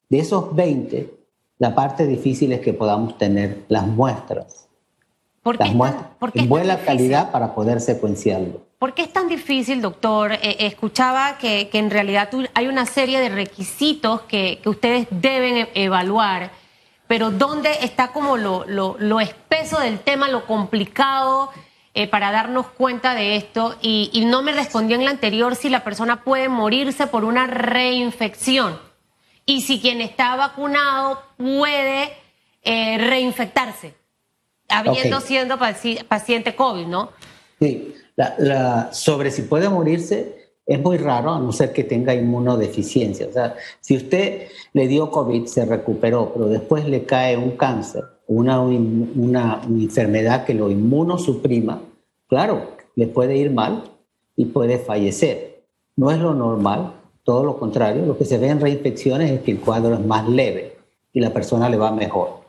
de 0.08 0.18
esos 0.20 0.54
20, 0.54 1.12
la 1.58 1.74
parte 1.74 2.06
difícil 2.06 2.52
es 2.52 2.60
que 2.60 2.74
podamos 2.74 3.18
tener 3.18 3.64
las 3.66 3.84
muestras. 3.84 4.68
¿Por 5.42 5.58
las 5.58 5.74
muestras 5.74 6.12
en 6.34 6.48
buena 6.48 6.78
calidad 6.84 7.32
para 7.32 7.52
poder 7.52 7.80
secuenciarlo. 7.80 8.67
¿Por 8.78 8.94
qué 8.94 9.02
es 9.02 9.12
tan 9.12 9.28
difícil, 9.28 9.80
doctor? 9.82 10.32
Eh, 10.32 10.56
escuchaba 10.60 11.38
que, 11.38 11.68
en 11.72 11.90
realidad 11.90 12.30
hay 12.54 12.68
una 12.68 12.86
serie 12.86 13.20
de 13.20 13.28
requisitos 13.28 14.22
que, 14.22 14.60
ustedes 14.64 15.08
deben 15.10 15.56
e-, 15.56 15.70
evaluar, 15.74 16.50
pero 17.06 17.30
¿dónde 17.30 17.70
está 17.82 18.12
como 18.12 18.36
lo, 18.36 18.64
lo 18.66 19.20
espeso 19.20 19.80
del 19.80 19.98
tema, 20.00 20.28
lo 20.28 20.46
complicado? 20.46 21.50
Eh, 21.98 22.06
para 22.06 22.30
darnos 22.30 22.68
cuenta 22.68 23.16
de 23.16 23.34
esto 23.34 23.76
y, 23.82 24.22
no 24.26 24.40
me 24.40 24.52
respondió 24.52 24.94
en 24.94 25.04
la 25.04 25.10
anterior 25.10 25.56
si 25.56 25.68
la 25.68 25.82
persona 25.82 26.22
puede 26.22 26.48
morirse 26.48 27.08
por 27.08 27.24
una 27.24 27.48
reinfección 27.48 28.78
y 29.44 29.62
si 29.62 29.80
quien 29.80 30.00
está 30.00 30.36
vacunado 30.36 31.20
puede 31.36 32.12
eh, 32.62 32.98
reinfectarse, 32.98 33.96
habiendo 34.68 35.20
siendo 35.20 35.58
paciente 35.58 36.54
COVID, 36.54 36.86
¿no? 36.86 37.10
Sí, 37.58 37.96
sobre 38.92 39.30
si 39.30 39.42
puede 39.42 39.68
morirse 39.68 40.38
es 40.66 40.78
muy 40.82 40.98
raro, 40.98 41.32
a 41.32 41.40
no 41.40 41.50
ser 41.50 41.72
que 41.72 41.82
tenga 41.82 42.14
inmunodeficiencia. 42.14 43.26
O 43.26 43.32
sea, 43.32 43.56
si 43.80 43.96
usted 43.96 44.48
le 44.74 44.86
dio 44.86 45.10
COVID, 45.10 45.46
se 45.46 45.64
recuperó, 45.64 46.30
pero 46.34 46.46
después 46.46 46.86
le 46.86 47.04
cae 47.04 47.38
un 47.38 47.52
cáncer, 47.52 48.04
una, 48.26 48.60
una, 48.60 49.62
enfermedad 49.66 50.44
que 50.44 50.52
lo 50.52 50.70
inmunosuprima, 50.70 51.80
claro, 52.26 52.72
le 52.96 53.06
puede 53.06 53.38
ir 53.38 53.50
mal 53.50 53.84
y 54.36 54.44
puede 54.44 54.78
fallecer. 54.78 55.62
No 55.96 56.10
es 56.10 56.18
lo 56.18 56.34
normal, 56.34 56.92
todo 57.24 57.44
lo 57.44 57.58
contrario. 57.58 58.04
Lo 58.04 58.18
que 58.18 58.26
se 58.26 58.36
ve 58.36 58.48
en 58.48 58.60
reinfecciones 58.60 59.30
es 59.30 59.40
que 59.40 59.52
el 59.52 59.60
cuadro 59.60 59.94
es 59.94 60.04
más 60.04 60.28
leve 60.28 60.76
y 61.14 61.20
la 61.20 61.32
persona 61.32 61.70
le 61.70 61.78
va 61.78 61.92
mejor. 61.92 62.40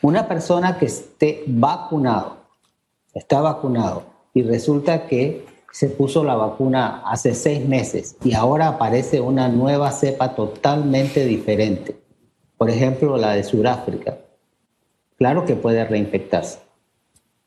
Una 0.00 0.26
persona 0.26 0.78
que 0.78 0.86
esté 0.86 1.44
vacunado, 1.46 2.38
está 3.12 3.42
vacunado 3.42 4.17
y 4.38 4.42
resulta 4.42 5.08
que 5.08 5.44
se 5.72 5.88
puso 5.88 6.22
la 6.22 6.36
vacuna 6.36 7.02
hace 7.04 7.34
seis 7.34 7.66
meses 7.66 8.16
y 8.22 8.34
ahora 8.34 8.68
aparece 8.68 9.20
una 9.20 9.48
nueva 9.48 9.90
cepa 9.90 10.36
totalmente 10.36 11.26
diferente. 11.26 11.96
Por 12.56 12.70
ejemplo, 12.70 13.16
la 13.16 13.32
de 13.32 13.42
Sudáfrica 13.42 14.16
claro 15.16 15.44
que 15.44 15.56
puede 15.56 15.84
reinfectarse, 15.84 16.60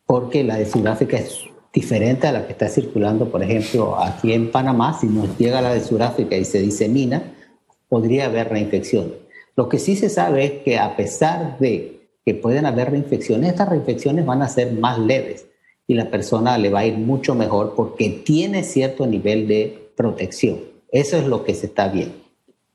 porque 0.06 0.44
la 0.44 0.58
de 0.58 0.66
Sudáfrica 0.66 1.16
es 1.16 1.46
diferente 1.72 2.28
a 2.28 2.34
la 2.34 2.46
que 2.46 2.52
está 2.52 2.68
circulando, 2.68 3.32
por 3.32 3.42
ejemplo, 3.42 3.98
aquí 3.98 4.34
en 4.34 4.52
Panamá. 4.52 4.98
Si 5.00 5.08
nos 5.08 5.38
llega 5.38 5.62
la 5.62 5.74
de 5.74 5.80
Sudáfrica 5.80 6.36
y 6.36 6.44
se 6.44 6.60
disemina, 6.60 7.24
podría 7.88 8.26
haber 8.26 8.50
reinfección. 8.50 9.14
Lo 9.56 9.70
que 9.70 9.80
sí 9.80 9.96
se 9.96 10.10
sabe 10.10 10.44
es 10.44 10.52
que 10.64 10.78
a 10.78 10.98
pesar 10.98 11.58
de 11.60 12.02
que 12.26 12.34
pueden 12.34 12.66
haber 12.66 12.92
reinfecciones, 12.92 13.52
estas 13.52 13.70
reinfecciones 13.70 14.26
van 14.26 14.42
a 14.42 14.50
ser 14.50 14.74
más 14.74 15.00
leves 15.00 15.46
y 15.88 15.96
la 15.96 16.10
persona 16.10 16.58
le 16.58 16.70
va 16.70 16.80
a 16.80 16.86
ir 16.86 16.98
mucho 16.98 17.36
mejor 17.36 17.74
porque 17.76 18.10
tiene 18.10 18.64
cierto 18.64 19.06
nivel 19.06 19.48
de 19.48 19.92
protección. 19.96 20.60
Eso 20.92 21.18
es 21.18 21.26
lo 21.26 21.44
que 21.44 21.54
se 21.54 21.68
está 21.68 21.88
viendo. 21.88 22.16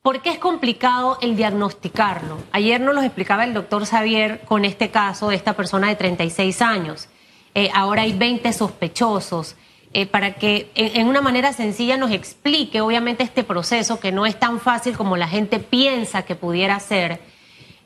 ¿Por 0.03 0.23
qué 0.23 0.31
es 0.31 0.39
complicado 0.39 1.19
el 1.21 1.37
diagnosticarlo? 1.37 2.39
Ayer 2.53 2.81
nos 2.81 2.95
lo 2.95 3.03
explicaba 3.03 3.45
el 3.45 3.55
doctor 3.55 3.85
Xavier 3.85 4.41
con 4.41 4.65
este 4.65 4.91
caso 4.91 5.31
de 5.31 5.37
esta 5.37 5.55
persona 5.55 5.89
de 5.89 5.97
36 5.97 6.63
años. 6.63 7.09
Eh, 7.55 7.71
ahora 7.75 8.03
hay 8.03 8.13
20 8.13 8.53
sospechosos. 8.53 9.57
Eh, 9.93 10.05
para 10.05 10.35
que 10.35 10.71
en, 10.75 11.09
una 11.09 11.23
manera 11.23 11.55
sencilla 11.55 11.97
nos 11.97 12.11
explique, 12.11 12.83
obviamente, 12.83 13.23
este 13.23 13.45
proceso 13.45 13.99
que 13.99 14.13
no 14.13 14.27
es 14.27 14.39
tan 14.39 14.61
fácil 14.61 14.95
como 14.97 15.17
la 15.17 15.27
gente 15.27 15.59
piensa 15.59 16.23
que 16.23 16.37
pudiera 16.37 16.79
ser. 16.81 17.19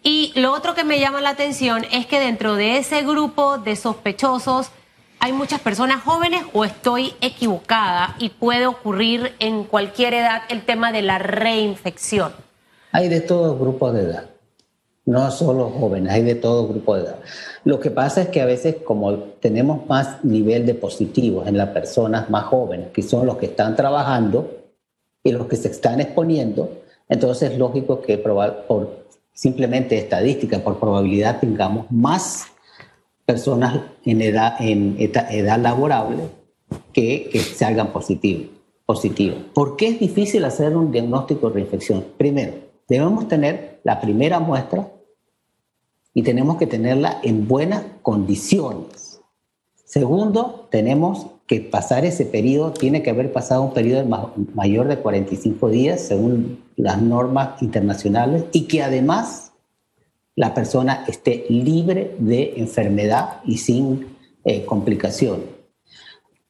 Y 0.03 0.33
lo 0.35 0.53
otro 0.53 0.75
que 0.75 0.83
me 0.83 0.99
llama 0.99 1.21
la 1.21 1.31
atención 1.31 1.87
es 1.93 2.07
que 2.07 2.19
dentro 2.19 2.57
de 2.57 2.79
ese 2.79 3.03
grupo 3.03 3.59
de 3.59 3.77
sospechosos 3.77 4.73
hay 5.21 5.35
muchas 5.35 5.61
personas 5.61 6.03
jóvenes 6.03 6.43
o 6.55 6.65
estoy 6.65 7.13
equivocada 7.21 8.17
y 8.19 8.31
puede 8.31 8.67
ocurrir 8.67 9.33
en 9.39 9.65
cualquier 9.65 10.15
edad 10.15 10.43
el 10.49 10.65
tema 10.65 10.93
de 10.93 11.03
la 11.03 11.19
reinfección? 11.19 12.33
Hay 12.93 13.09
de 13.09 13.21
todo 13.21 13.59
grupo 13.59 13.93
de 13.93 14.03
edad, 14.05 14.25
no 15.05 15.31
solo 15.31 15.69
jóvenes, 15.69 16.11
hay 16.13 16.23
de 16.23 16.35
todo 16.35 16.67
grupo 16.67 16.97
de 16.97 17.03
edad. 17.03 17.17
Lo 17.65 17.79
que 17.79 17.91
pasa 17.91 18.23
es 18.23 18.29
que 18.29 18.41
a 18.41 18.47
veces 18.47 18.77
como 18.83 19.15
tenemos 19.15 19.87
más 19.87 20.25
nivel 20.25 20.65
de 20.65 20.75
positivos 20.75 21.47
en 21.47 21.59
las 21.59 21.69
personas 21.69 22.31
más 22.31 22.45
jóvenes, 22.45 22.89
que 22.89 23.03
son 23.03 23.27
los 23.27 23.37
que 23.37 23.47
están 23.47 23.77
trabajando 23.77 24.51
y 25.23 25.33
los 25.33 25.47
que 25.47 25.57
se 25.57 25.69
están 25.69 26.01
exponiendo, 26.01 26.81
entonces 27.11 27.53
es 27.53 27.59
lógico 27.59 28.01
que 28.01 28.17
por 28.17 29.05
simplemente 29.35 29.99
estadística, 29.99 30.61
por 30.61 30.81
probabilidad, 30.81 31.41
tengamos 31.41 31.87
más 31.91 32.47
personas 33.31 33.81
en 34.05 34.21
edad, 34.23 34.57
en 34.59 34.97
edad 34.99 35.61
laborable 35.61 36.25
que, 36.93 37.29
que 37.31 37.39
salgan 37.39 37.93
positivos. 37.93 38.49
Positivo. 38.85 39.37
¿Por 39.55 39.77
qué 39.77 39.87
es 39.87 40.01
difícil 40.01 40.45
hacer 40.45 40.77
un 40.77 40.91
diagnóstico 40.91 41.49
de 41.49 41.55
reinfección? 41.55 42.05
Primero, 42.19 42.55
debemos 42.89 43.29
tener 43.29 43.81
la 43.85 44.01
primera 44.01 44.41
muestra 44.41 44.91
y 46.13 46.25
tenemos 46.25 46.57
que 46.57 46.67
tenerla 46.67 47.21
en 47.23 47.47
buenas 47.47 47.85
condiciones. 48.03 49.21
Segundo, 49.85 50.67
tenemos 50.73 51.27
que 51.47 51.61
pasar 51.61 52.05
ese 52.05 52.25
periodo, 52.25 52.73
tiene 52.73 53.05
que 53.05 53.11
haber 53.11 53.33
pasado 53.33 53.63
un 53.63 53.73
periodo 53.73 54.05
mayor 54.55 54.89
de 54.89 54.99
45 54.99 55.69
días 55.69 56.01
según 56.01 56.65
las 56.75 57.01
normas 57.01 57.63
internacionales 57.63 58.47
y 58.53 58.63
que 58.63 58.83
además 58.83 59.50
la 60.41 60.55
persona 60.55 61.05
esté 61.07 61.45
libre 61.51 62.17
de 62.19 62.55
enfermedad 62.57 63.43
y 63.45 63.59
sin 63.59 64.17
eh, 64.43 64.65
complicación. 64.65 65.43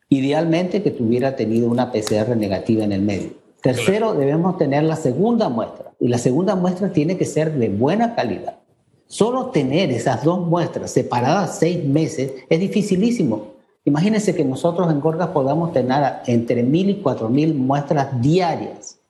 Idealmente 0.08 0.80
que 0.80 0.92
tuviera 0.92 1.34
tenido 1.34 1.68
una 1.68 1.90
PCR 1.90 2.36
negativa 2.36 2.84
en 2.84 2.92
el 2.92 3.02
medio. 3.02 3.30
Tercero, 3.60 4.14
debemos 4.14 4.56
tener 4.58 4.84
la 4.84 4.94
segunda 4.94 5.48
muestra 5.48 5.90
y 5.98 6.06
la 6.06 6.18
segunda 6.18 6.54
muestra 6.54 6.92
tiene 6.92 7.16
que 7.16 7.24
ser 7.24 7.52
de 7.54 7.68
buena 7.68 8.14
calidad. 8.14 8.60
Solo 9.08 9.46
tener 9.46 9.90
esas 9.90 10.22
dos 10.22 10.46
muestras 10.46 10.92
separadas 10.92 11.58
seis 11.58 11.84
meses 11.84 12.30
es 12.48 12.60
dificilísimo. 12.60 13.54
Imagínense 13.84 14.36
que 14.36 14.44
nosotros 14.44 14.88
en 14.88 15.00
Gorgas 15.00 15.30
podamos 15.30 15.72
tener 15.72 16.12
entre 16.26 16.62
mil 16.62 16.90
y 16.90 17.00
cuatro 17.02 17.28
mil 17.28 17.54
muestras 17.54 18.20
diarias. 18.22 19.00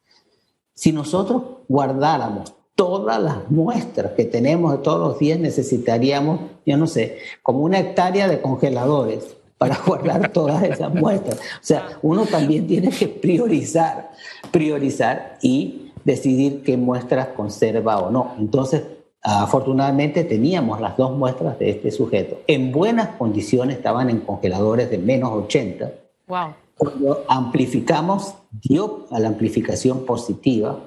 Si 0.73 0.91
nosotros 0.91 1.43
guardáramos 1.69 2.55
todas 2.81 3.23
las 3.23 3.51
muestras 3.51 4.13
que 4.13 4.25
tenemos 4.25 4.73
de 4.73 4.79
todos 4.79 5.07
los 5.07 5.19
días 5.19 5.39
necesitaríamos, 5.39 6.41
yo 6.65 6.79
no 6.79 6.87
sé, 6.87 7.19
como 7.43 7.59
una 7.59 7.79
hectárea 7.79 8.27
de 8.27 8.41
congeladores 8.41 9.37
para 9.59 9.79
guardar 9.87 10.33
todas 10.33 10.63
esas 10.63 10.95
muestras. 10.95 11.37
O 11.37 11.61
sea, 11.61 11.99
uno 12.01 12.25
también 12.25 12.67
tiene 12.67 12.89
que 12.89 13.07
priorizar, 13.07 14.13
priorizar 14.51 15.37
y 15.43 15.93
decidir 16.07 16.63
qué 16.63 16.79
muestras 16.79 17.29
conserva 17.37 17.99
o 17.99 18.11
no. 18.11 18.35
Entonces, 18.39 18.83
afortunadamente 19.21 20.25
teníamos 20.25 20.81
las 20.81 20.97
dos 20.97 21.15
muestras 21.15 21.59
de 21.59 21.69
este 21.69 21.91
sujeto. 21.91 22.39
En 22.47 22.73
buenas 22.73 23.09
condiciones 23.09 23.77
estaban 23.77 24.09
en 24.09 24.21
congeladores 24.21 24.91
de 24.91 24.97
menos 24.97 25.33
80. 25.33 25.93
Wow. 26.29 26.55
Cuando 26.79 27.25
amplificamos, 27.29 28.37
dio 28.51 29.05
a 29.11 29.21
la 29.21 29.29
amplificación 29.29 30.07
positiva, 30.07 30.79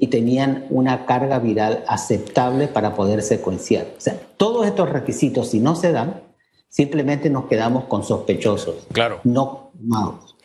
y 0.00 0.06
tenían 0.06 0.66
una 0.70 1.04
carga 1.04 1.38
viral 1.38 1.84
aceptable 1.86 2.66
para 2.66 2.94
poder 2.96 3.22
secuenciar. 3.22 3.86
O 3.96 4.00
sea, 4.00 4.18
todos 4.38 4.66
estos 4.66 4.88
requisitos, 4.88 5.50
si 5.50 5.60
no 5.60 5.76
se 5.76 5.92
dan, 5.92 6.22
simplemente 6.68 7.28
nos 7.28 7.44
quedamos 7.44 7.84
con 7.84 8.02
sospechosos. 8.02 8.86
Claro. 8.92 9.20
No 9.24 9.70
confirmados. 9.70 10.36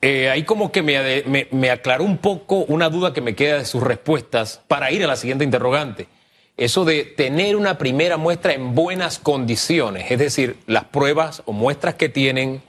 Eh, 0.00 0.30
ahí 0.30 0.42
como 0.44 0.72
que 0.72 0.82
me, 0.82 1.22
me, 1.24 1.48
me, 1.50 1.70
aclaró 1.70 2.04
un 2.04 2.18
poco 2.18 2.64
una 2.68 2.88
duda 2.88 3.12
que 3.12 3.20
me 3.20 3.34
queda 3.34 3.58
de 3.58 3.64
sus 3.66 3.82
respuestas 3.82 4.60
para 4.68 4.90
ir 4.90 5.04
a 5.04 5.06
la 5.06 5.16
siguiente 5.16 5.44
interrogante. 5.44 6.08
Eso 6.56 6.84
de 6.84 7.04
tener 7.04 7.56
una 7.56 7.78
primera 7.78 8.16
muestra 8.16 8.54
en 8.54 8.74
buenas 8.74 9.18
condiciones, 9.18 10.10
es 10.10 10.18
decir, 10.18 10.56
las 10.66 10.84
pruebas 10.84 11.42
o 11.46 11.52
muestras 11.52 11.94
que 11.94 12.08
tienen 12.08 12.62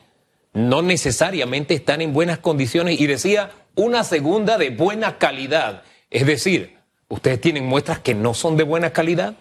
no 0.54 0.82
necesariamente 0.82 1.74
están 1.74 2.02
en 2.02 2.14
buenas 2.14 2.40
condiciones 2.40 3.00
y 3.00 3.08
decía 3.08 3.52
una 3.76 4.04
segunda 4.04 4.58
de 4.58 4.70
buena 4.70 5.18
calidad. 5.18 5.84
Es 6.16 6.26
decir, 6.26 6.78
¿ustedes 7.10 7.42
tienen 7.42 7.66
muestras 7.66 8.00
que 8.00 8.16
no 8.16 8.34
son 8.34 8.56
de 8.56 8.64
buena 8.64 8.92
calidad? 8.92 9.36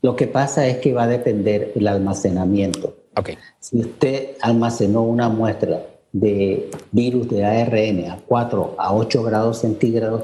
Lo 0.00 0.14
que 0.14 0.28
pasa 0.28 0.64
es 0.68 0.78
que 0.78 0.92
va 0.92 1.02
a 1.02 1.08
depender 1.08 1.72
el 1.74 1.88
almacenamiento. 1.88 2.96
Okay. 3.16 3.36
Si 3.58 3.80
usted 3.80 4.36
almacenó 4.42 5.02
una 5.02 5.28
muestra 5.28 5.82
de 6.12 6.70
virus 6.92 7.28
de 7.30 7.44
ARN 7.44 8.12
a 8.12 8.18
4 8.24 8.76
a 8.78 8.94
8 8.94 9.22
grados 9.24 9.58
centígrados, 9.58 10.22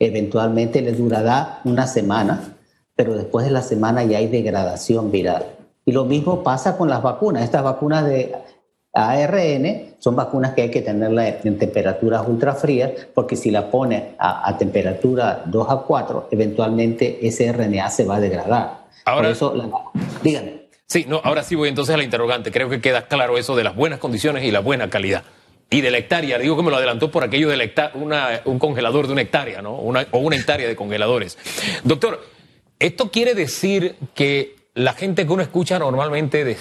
eventualmente 0.00 0.82
le 0.82 0.90
durará 0.90 1.60
una 1.62 1.86
semana, 1.86 2.56
pero 2.96 3.14
después 3.14 3.46
de 3.46 3.52
la 3.52 3.62
semana 3.62 4.02
ya 4.02 4.18
hay 4.18 4.26
degradación 4.26 5.12
viral. 5.12 5.46
Y 5.84 5.92
lo 5.92 6.04
mismo 6.04 6.42
pasa 6.42 6.76
con 6.76 6.88
las 6.88 7.00
vacunas. 7.00 7.44
Estas 7.44 7.62
vacunas 7.62 8.06
de 8.06 8.34
ARN 8.92 9.94
son 10.06 10.14
vacunas 10.14 10.54
que 10.54 10.62
hay 10.62 10.70
que 10.70 10.82
tenerlas 10.82 11.44
en 11.44 11.58
temperaturas 11.58 12.22
ultrafrías 12.28 12.92
porque 13.12 13.34
si 13.34 13.50
la 13.50 13.72
pone 13.72 14.14
a, 14.20 14.56
temperatura 14.56 15.42
2 15.46 15.66
a 15.68 15.78
4, 15.78 16.28
eventualmente 16.30 17.26
ese 17.26 17.50
RNA 17.52 17.90
se 17.90 18.04
va 18.04 18.14
a 18.14 18.20
degradar. 18.20 18.86
Ahora, 19.04 19.22
Por 19.22 19.32
eso, 19.32 19.92
díganme. 20.22 20.68
Sí, 20.86 21.06
no, 21.08 21.20
ahora 21.24 21.42
sí 21.42 21.56
voy 21.56 21.70
entonces 21.70 21.92
a 21.92 21.98
la 21.98 22.04
interrogante. 22.04 22.52
Creo 22.52 22.68
que 22.68 22.80
queda 22.80 23.08
claro 23.08 23.36
eso 23.36 23.56
de 23.56 23.64
las 23.64 23.74
buenas 23.74 23.98
condiciones 23.98 24.44
y 24.44 24.52
la 24.52 24.60
buena 24.60 24.88
calidad. 24.90 25.24
Y 25.70 25.80
de 25.80 25.90
la 25.90 25.98
hectárea, 25.98 26.38
digo 26.38 26.56
que 26.56 26.62
me 26.62 26.70
lo 26.70 26.76
adelantó 26.76 27.10
por 27.10 27.24
aquello 27.24 27.48
de 27.48 27.72
una, 27.94 28.42
un 28.44 28.60
congelador 28.60 29.08
de 29.08 29.12
una 29.12 29.22
hectárea, 29.22 29.60
¿no? 29.60 29.74
Una, 29.74 30.06
o 30.12 30.18
una 30.18 30.36
hectárea 30.36 30.68
de 30.68 30.76
congeladores. 30.76 31.36
Doctor, 31.82 32.24
¿esto 32.78 33.10
quiere 33.10 33.34
decir 33.34 33.96
que 34.14 34.54
la 34.74 34.92
gente 34.92 35.26
que 35.26 35.32
uno 35.32 35.42
escucha 35.42 35.80
normalmente 35.80 36.56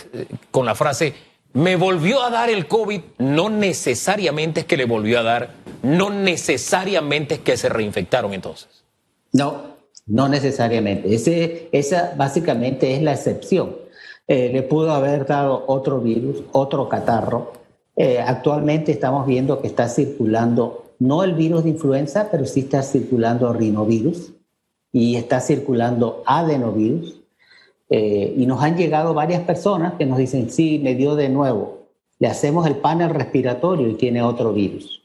con 0.49 0.65
la 0.65 0.73
frase 0.73 1.34
me 1.55 1.77
volvió 1.77 2.21
a 2.21 2.29
dar 2.29 2.49
el 2.49 2.67
COVID, 2.67 3.01
no 3.17 3.49
necesariamente 3.49 4.59
es 4.59 4.65
que 4.65 4.75
le 4.75 4.83
volvió 4.83 5.19
a 5.19 5.23
dar, 5.23 5.51
no 5.83 6.09
necesariamente 6.09 7.35
es 7.35 7.39
que 7.39 7.55
se 7.55 7.69
reinfectaron 7.69 8.33
entonces. 8.33 8.67
No, 9.31 9.77
no 10.05 10.27
necesariamente. 10.27 11.15
Esa 11.71 12.13
básicamente 12.17 12.93
es 12.93 13.01
la 13.01 13.13
excepción. 13.13 13.77
Eh, 14.27 14.49
le 14.51 14.63
pudo 14.63 14.91
haber 14.91 15.25
dado 15.25 15.63
otro 15.67 16.01
virus, 16.01 16.43
otro 16.51 16.89
catarro. 16.89 17.53
Eh, 17.95 18.19
actualmente 18.19 18.91
estamos 18.91 19.25
viendo 19.25 19.61
que 19.61 19.67
está 19.67 19.87
circulando, 19.87 20.91
no 20.99 21.23
el 21.23 21.35
virus 21.35 21.63
de 21.63 21.69
influenza, 21.69 22.27
pero 22.29 22.45
sí 22.45 22.61
está 22.61 22.83
circulando 22.83 23.53
rinovirus 23.53 24.33
y 24.91 25.15
está 25.15 25.39
circulando 25.39 26.21
adenovirus 26.25 27.21
eh, 27.97 28.33
y 28.35 28.45
nos 28.45 28.61
han 28.61 28.75
llegado 28.75 29.13
varias 29.13 29.43
personas 29.43 29.93
que 29.93 30.05
nos 30.05 30.17
dicen, 30.17 30.49
sí, 30.49 30.81
me 30.83 30.95
dio 30.95 31.15
de 31.15 31.29
nuevo. 31.29 31.87
Le 32.19 32.27
hacemos 32.27 32.67
el 32.67 32.75
panel 32.75 33.09
respiratorio 33.09 33.87
y 33.87 33.93
tiene 33.93 34.21
otro 34.21 34.51
virus, 34.51 35.01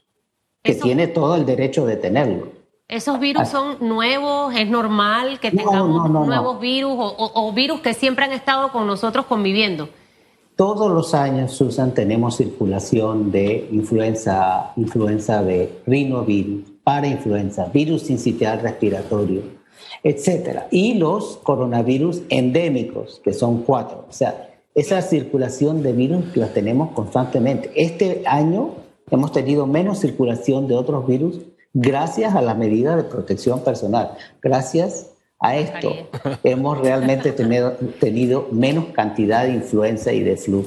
que 0.60 0.74
tiene 0.74 1.06
todo 1.06 1.36
el 1.36 1.46
derecho 1.46 1.86
de 1.86 1.94
tenerlo. 1.94 2.48
¿Esos 2.88 3.20
virus 3.20 3.48
son 3.48 3.76
nuevos? 3.78 4.52
¿Es 4.56 4.68
normal 4.68 5.38
que 5.38 5.52
tengamos 5.52 6.10
nuevos 6.10 6.58
virus 6.58 6.92
o, 6.98 7.52
virus 7.52 7.80
que 7.80 7.94
siempre 7.94 8.24
han 8.24 8.32
estado 8.32 8.72
con 8.72 8.88
nosotros 8.88 9.26
conviviendo? 9.26 9.88
Todos 10.56 10.90
los 10.90 11.14
años, 11.14 11.52
Susan, 11.52 11.94
tenemos 11.94 12.38
circulación 12.38 13.30
de 13.30 13.68
influenza, 13.70 14.72
influenza 14.74 15.42
B, 15.42 15.82
rinovirus, 15.86 16.64
parainfluenza, 16.82 17.66
virus 17.66 18.02
sincitial 18.02 18.60
respiratorio, 18.60 19.42
etcétera. 20.02 20.66
Y 20.70 20.94
los 20.94 21.38
coronavirus 21.38 22.22
endémicos, 22.28 23.20
que 23.24 23.32
son 23.32 23.62
cuatro. 23.62 24.06
O 24.08 24.12
sea, 24.12 24.50
esa 24.74 25.02
circulación 25.02 25.82
de 25.82 25.92
virus 25.92 26.36
la 26.36 26.48
tenemos 26.48 26.92
constantemente. 26.92 27.70
Este 27.74 28.22
año 28.26 28.74
hemos 29.10 29.32
tenido 29.32 29.66
menos 29.66 29.98
circulación 29.98 30.68
de 30.68 30.76
otros 30.76 31.06
virus 31.06 31.40
gracias 31.72 32.34
a 32.34 32.42
la 32.42 32.54
medida 32.54 32.96
de 32.96 33.04
protección 33.04 33.64
personal. 33.64 34.12
Gracias 34.40 35.10
a 35.40 35.56
esto 35.56 35.92
hemos 36.44 36.78
realmente 36.78 37.32
tenido, 37.32 37.72
tenido 37.98 38.48
menos 38.52 38.86
cantidad 38.92 39.44
de 39.44 39.54
influenza 39.54 40.12
y 40.12 40.20
de 40.20 40.36
flu. 40.36 40.66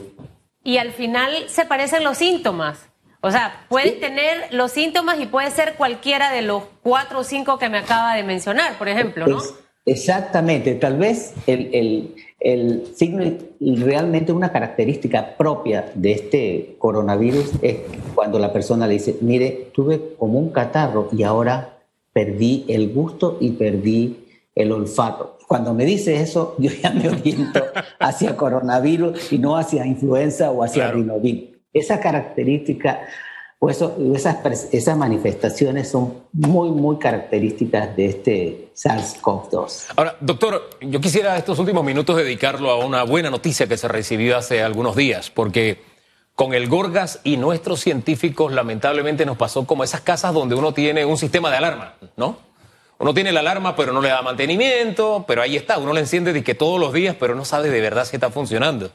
Y 0.63 0.77
al 0.77 0.91
final 0.91 1.31
se 1.47 1.65
parecen 1.65 2.03
los 2.03 2.17
síntomas. 2.17 2.89
O 3.25 3.31
sea, 3.31 3.65
puedes 3.69 4.01
tener 4.01 4.53
los 4.53 4.73
síntomas 4.73 5.17
y 5.17 5.27
puede 5.27 5.49
ser 5.49 5.75
cualquiera 5.75 6.33
de 6.33 6.41
los 6.41 6.63
cuatro 6.81 7.19
o 7.19 7.23
cinco 7.23 7.57
que 7.57 7.69
me 7.69 7.77
acaba 7.77 8.15
de 8.15 8.23
mencionar, 8.23 8.77
por 8.77 8.89
ejemplo, 8.89 9.25
¿no? 9.25 9.39
exactamente. 9.85 10.75
Tal 10.75 10.97
vez 10.97 11.33
el, 11.47 12.15
el, 12.41 12.85
signo, 12.93 13.23
realmente 13.61 14.33
una 14.33 14.51
característica 14.51 15.37
propia 15.37 15.89
de 15.95 16.11
este 16.11 16.75
coronavirus 16.79 17.51
es 17.61 17.77
cuando 18.13 18.39
la 18.39 18.51
persona 18.51 18.87
le 18.87 18.95
dice, 18.95 19.15
mire, 19.21 19.69
tuve 19.73 20.15
como 20.19 20.37
un 20.37 20.49
catarro 20.49 21.07
y 21.13 21.23
ahora 21.23 21.77
perdí 22.11 22.65
el 22.67 22.91
gusto 22.91 23.37
y 23.39 23.51
perdí 23.51 24.17
el 24.53 24.73
olfato. 24.73 25.37
Cuando 25.47 25.73
me 25.73 25.85
dice 25.85 26.19
eso, 26.19 26.55
yo 26.57 26.69
ya 26.71 26.89
me 26.89 27.07
oriento 27.07 27.63
hacia 27.99 28.35
coronavirus 28.35 29.31
y 29.31 29.37
no 29.37 29.55
hacia 29.55 29.85
influenza 29.85 30.51
o 30.51 30.61
hacia 30.61 30.91
rinovirus. 30.91 31.52
Esa 31.73 31.99
característica 31.99 33.07
o 33.63 33.69
eso, 33.69 33.95
esas, 34.13 34.67
esas 34.73 34.97
manifestaciones 34.97 35.89
son 35.89 36.15
muy, 36.33 36.69
muy 36.69 36.97
características 36.97 37.95
de 37.95 38.05
este 38.07 38.67
SARS-CoV-2. 38.75 39.85
Ahora, 39.95 40.17
doctor, 40.19 40.69
yo 40.81 40.99
quisiera 40.99 41.37
estos 41.37 41.59
últimos 41.59 41.85
minutos 41.85 42.17
dedicarlo 42.17 42.71
a 42.71 42.85
una 42.85 43.03
buena 43.03 43.29
noticia 43.29 43.65
que 43.65 43.77
se 43.77 43.87
recibió 43.87 44.35
hace 44.35 44.61
algunos 44.61 44.97
días, 44.97 45.29
porque 45.29 45.79
con 46.35 46.53
el 46.53 46.67
Gorgas 46.67 47.21
y 47.23 47.37
nuestros 47.37 47.79
científicos 47.79 48.51
lamentablemente 48.51 49.25
nos 49.25 49.37
pasó 49.37 49.65
como 49.65 49.85
esas 49.85 50.01
casas 50.01 50.33
donde 50.33 50.55
uno 50.55 50.73
tiene 50.73 51.05
un 51.05 51.17
sistema 51.17 51.49
de 51.49 51.55
alarma, 51.55 51.93
¿no? 52.17 52.37
Uno 52.99 53.13
tiene 53.13 53.31
la 53.31 53.39
alarma 53.39 53.77
pero 53.77 53.93
no 53.93 54.01
le 54.01 54.09
da 54.09 54.21
mantenimiento, 54.21 55.23
pero 55.25 55.41
ahí 55.41 55.55
está, 55.55 55.77
uno 55.77 55.93
le 55.93 56.01
enciende 56.01 56.33
de 56.33 56.43
que 56.43 56.53
todos 56.53 56.81
los 56.81 56.91
días, 56.91 57.15
pero 57.17 57.33
no 57.33 57.45
sabe 57.45 57.69
de 57.69 57.79
verdad 57.79 58.03
si 58.03 58.17
está 58.17 58.29
funcionando. 58.29 58.91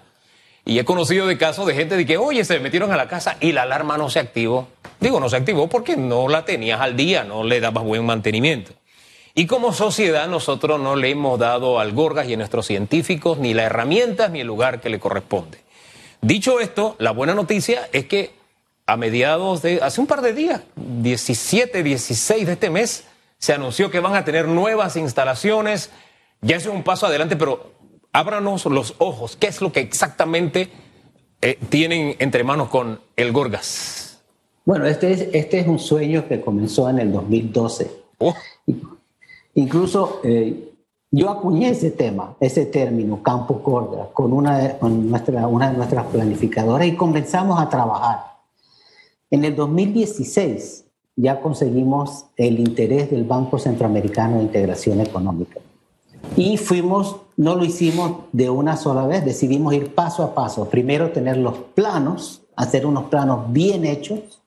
Y 0.64 0.79
he 0.79 0.85
conocido 0.85 1.27
de 1.27 1.38
casos 1.38 1.66
de 1.66 1.75
gente 1.75 1.97
de 1.97 2.05
que, 2.05 2.18
oye, 2.18 2.44
se 2.44 2.61
metieron 2.61 2.92
a 2.92 2.97
la 2.97 3.09
casa 3.09 3.37
y 3.40 3.53
la 3.53 3.62
alarma 3.62 3.97
no 3.97 4.11
se 4.11 4.18
activó. 4.18 4.68
Digo, 5.01 5.21
no 5.21 5.29
se 5.29 5.37
activó 5.37 5.68
porque 5.68 5.97
no 5.97 6.29
la 6.29 6.44
tenías 6.44 6.81
al 6.81 6.97
día, 6.97 7.25
no 7.25 7.44
le 7.44 7.61
dabas 7.61 7.85
buen 7.85 8.05
mantenimiento. 8.05 8.73
Y 9.35 9.47
como 9.47 9.73
sociedad 9.73 10.27
nosotros 10.27 10.81
no 10.81 10.97
le 10.97 11.11
hemos 11.11 11.38
dado 11.38 11.79
al 11.79 11.92
Gorgas 11.92 12.29
y 12.29 12.35
a 12.35 12.37
nuestros 12.37 12.66
científicos 12.66 13.38
ni 13.38 13.55
las 13.55 13.66
herramientas 13.66 14.31
ni 14.31 14.40
el 14.40 14.47
lugar 14.47 14.81
que 14.81 14.90
le 14.90 14.99
corresponde. 14.99 15.59
Dicho 16.21 16.59
esto, 16.59 16.97
la 16.99 17.12
buena 17.12 17.35
noticia 17.35 17.88
es 17.92 18.07
que 18.07 18.33
a 18.87 18.97
mediados 18.97 19.62
de, 19.62 19.81
hace 19.83 20.01
un 20.01 20.07
par 20.07 20.23
de 20.23 20.33
días, 20.33 20.62
17, 20.75 21.83
16 21.83 22.47
de 22.47 22.53
este 22.55 22.71
mes, 22.71 23.05
se 23.38 23.53
anunció 23.53 23.90
que 23.90 24.01
van 24.01 24.16
a 24.16 24.25
tener 24.25 24.49
nuevas 24.49 24.97
instalaciones. 24.97 25.90
Ya 26.40 26.57
es 26.57 26.66
un 26.66 26.83
paso 26.83 27.07
adelante, 27.07 27.37
pero 27.37 27.75
ábranos 28.19 28.67
los 28.67 28.97
ojos. 28.99 29.37
¿Qué 29.37 29.47
es 29.47 29.61
lo 29.61 29.71
que 29.71 29.81
exactamente 29.81 30.69
eh, 31.41 31.57
tienen 31.69 32.17
entre 32.19 32.43
manos 32.43 32.69
con 32.69 33.01
el 33.17 33.33
Gorgas? 33.33 34.21
Bueno, 34.65 34.87
este 34.87 35.13
es, 35.13 35.29
este 35.33 35.61
es 35.61 35.69
un 35.69 35.79
sueño 35.79 36.27
que 36.27 36.41
comenzó 36.41 36.91
en 36.91 36.99
el 36.99 37.13
2012. 37.13 37.91
Incluso 39.55 40.21
eh, 40.25 40.73
yo 41.13 41.31
acuñé 41.31 41.71
ese 41.71 41.93
tema, 41.93 42.37
ese 42.41 42.67
término, 42.67 43.23
Campus 43.23 43.63
Gorgas, 43.63 44.09
con, 44.13 44.33
una, 44.33 44.77
nuestra, 44.83 45.47
una 45.47 45.71
de 45.71 45.77
nuestras 45.77 46.07
planificadoras 46.07 46.89
y 46.89 46.97
comenzamos 46.97 47.61
a 47.61 47.69
trabajar. 47.69 48.19
En 49.31 49.45
el 49.45 49.55
2016 49.55 50.85
ya 51.15 51.41
conseguimos 51.41 52.27
el 52.37 52.59
interés 52.59 53.11
del 53.11 53.25
Banco 53.25 53.59
Centroamericano 53.59 54.39
de 54.39 54.43
Integración 54.43 55.01
Económica. 55.01 55.61
Y 56.38 56.57
fuimos, 56.57 57.16
no 57.37 57.57
lo 57.57 57.64
hicimos 57.64 58.20
de 58.31 58.48
una 58.48 58.77
sola 58.77 59.09
vez, 59.09 59.24
decidimos 59.24 59.74
ir 59.74 59.92
paso 59.92 60.22
a 60.22 60.37
paso. 60.37 60.70
Primero 60.70 61.11
tener 61.11 61.37
los 61.37 61.59
planos, 61.74 62.42
hacer 62.55 62.87
unos 62.87 63.07
planos 63.07 63.53
bien 63.53 63.85
hechos 63.85 64.40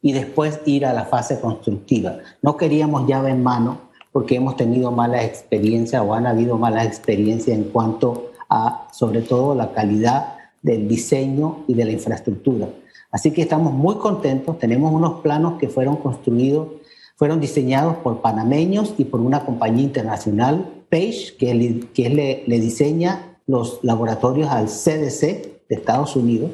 y 0.00 0.12
después 0.12 0.60
ir 0.64 0.86
a 0.86 0.94
la 0.94 1.04
fase 1.04 1.38
constructiva. 1.38 2.16
No 2.40 2.56
queríamos 2.56 3.06
llave 3.06 3.32
en 3.32 3.42
mano 3.42 3.80
porque 4.12 4.36
hemos 4.36 4.56
tenido 4.56 4.90
malas 4.92 5.24
experiencias 5.24 6.02
o 6.02 6.14
han 6.14 6.26
habido 6.26 6.56
malas 6.56 6.86
experiencias 6.86 7.54
en 7.54 7.64
cuanto 7.64 8.30
a, 8.48 8.88
sobre 8.90 9.20
todo, 9.20 9.54
la 9.54 9.72
calidad 9.72 10.38
del 10.62 10.88
diseño 10.88 11.64
y 11.68 11.74
de 11.74 11.84
la 11.84 11.92
infraestructura. 11.92 12.66
Así 13.10 13.32
que 13.32 13.42
estamos 13.42 13.74
muy 13.74 13.96
contentos, 13.96 14.58
tenemos 14.58 14.90
unos 14.90 15.20
planos 15.20 15.58
que 15.58 15.68
fueron 15.68 15.96
construidos, 15.96 16.68
fueron 17.16 17.40
diseñados 17.40 17.96
por 17.96 18.22
panameños 18.22 18.94
y 18.96 19.04
por 19.04 19.20
una 19.20 19.44
compañía 19.44 19.84
internacional 19.84 20.75
Page, 20.96 21.36
que, 21.38 21.52
le, 21.52 21.80
que 21.92 22.08
le, 22.08 22.60
diseña 22.60 23.38
los 23.46 23.80
laboratorios 23.82 24.48
al 24.48 24.66
CDC 24.66 25.20
de 25.68 25.74
Estados 25.74 26.16
Unidos 26.16 26.52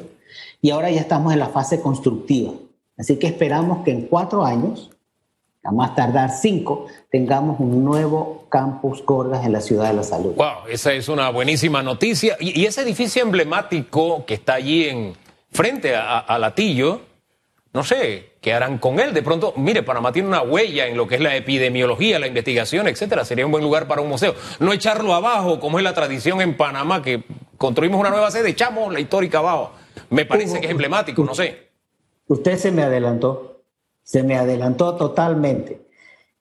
y 0.61 0.71
ahora 0.71 0.91
ya 0.91 0.99
estamos 0.99 1.31
en 1.31 1.39
la 1.39 1.47
fase 1.47 1.79
constructiva. 1.79 2.51
Así 2.97 3.17
que 3.17 3.27
esperamos 3.27 3.85
que 3.85 3.91
en 3.91 4.01
cuatro 4.07 4.43
años, 4.43 4.91
a 5.63 5.71
más 5.71 5.95
tardar 5.95 6.29
cinco, 6.29 6.87
tengamos 7.09 7.57
un 7.61 7.85
nuevo 7.85 8.45
campus 8.49 9.01
Gorgas 9.05 9.45
en 9.45 9.53
la 9.53 9.61
Ciudad 9.61 9.87
de 9.87 9.93
la 9.93 10.03
Salud. 10.03 10.35
Wow, 10.35 10.67
esa 10.69 10.91
es 10.91 11.07
una 11.07 11.29
buenísima 11.29 11.81
noticia. 11.81 12.35
Y, 12.41 12.59
y 12.59 12.65
ese 12.65 12.81
edificio 12.81 13.23
emblemático 13.23 14.25
que 14.25 14.33
está 14.33 14.55
allí 14.55 14.89
en 14.89 15.13
frente 15.51 15.95
a, 15.95 16.19
a 16.19 16.37
Latillo, 16.37 17.12
no 17.73 17.83
sé, 17.83 18.33
¿qué 18.39 18.53
harán 18.53 18.77
con 18.77 18.99
él? 18.99 19.15
De 19.15 19.23
pronto, 19.23 19.53
mire, 19.57 19.81
Panamá 19.81 20.11
tiene 20.11 20.27
una 20.27 20.43
huella 20.43 20.85
en 20.85 20.95
lo 20.95 21.07
que 21.07 21.15
es 21.15 21.21
la 21.21 21.35
epidemiología, 21.35 22.19
la 22.19 22.27
investigación, 22.27 22.87
etcétera. 22.87 23.25
Sería 23.25 23.47
un 23.47 23.51
buen 23.51 23.63
lugar 23.63 23.87
para 23.87 24.01
un 24.01 24.09
museo. 24.09 24.35
No 24.59 24.73
echarlo 24.73 25.15
abajo, 25.15 25.59
como 25.59 25.79
es 25.79 25.83
la 25.83 25.95
tradición 25.95 26.39
en 26.41 26.55
Panamá, 26.55 27.01
que 27.01 27.23
construimos 27.57 27.99
una 27.99 28.11
nueva 28.11 28.29
sede, 28.29 28.49
echamos 28.49 28.93
la 28.93 28.99
histórica 28.99 29.39
abajo. 29.39 29.71
Me 30.11 30.23
parece 30.23 30.59
que 30.59 30.67
es 30.67 30.71
emblemático, 30.71 31.23
no 31.23 31.33
sé. 31.33 31.69
Usted 32.27 32.59
se 32.59 32.71
me 32.71 32.83
adelantó, 32.83 33.63
se 34.03 34.21
me 34.21 34.35
adelantó 34.37 34.95
totalmente. 34.95 35.81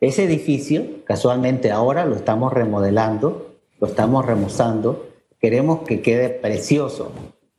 Ese 0.01 0.25
edificio, 0.25 1.03
casualmente 1.07 1.71
ahora 1.71 2.05
lo 2.05 2.15
estamos 2.15 2.53
remodelando, 2.53 3.57
lo 3.81 3.87
estamos 3.87 4.27
remozando, 4.27 5.09
queremos 5.41 5.81
que 5.89 6.03
quede 6.03 6.29
precioso 6.29 7.13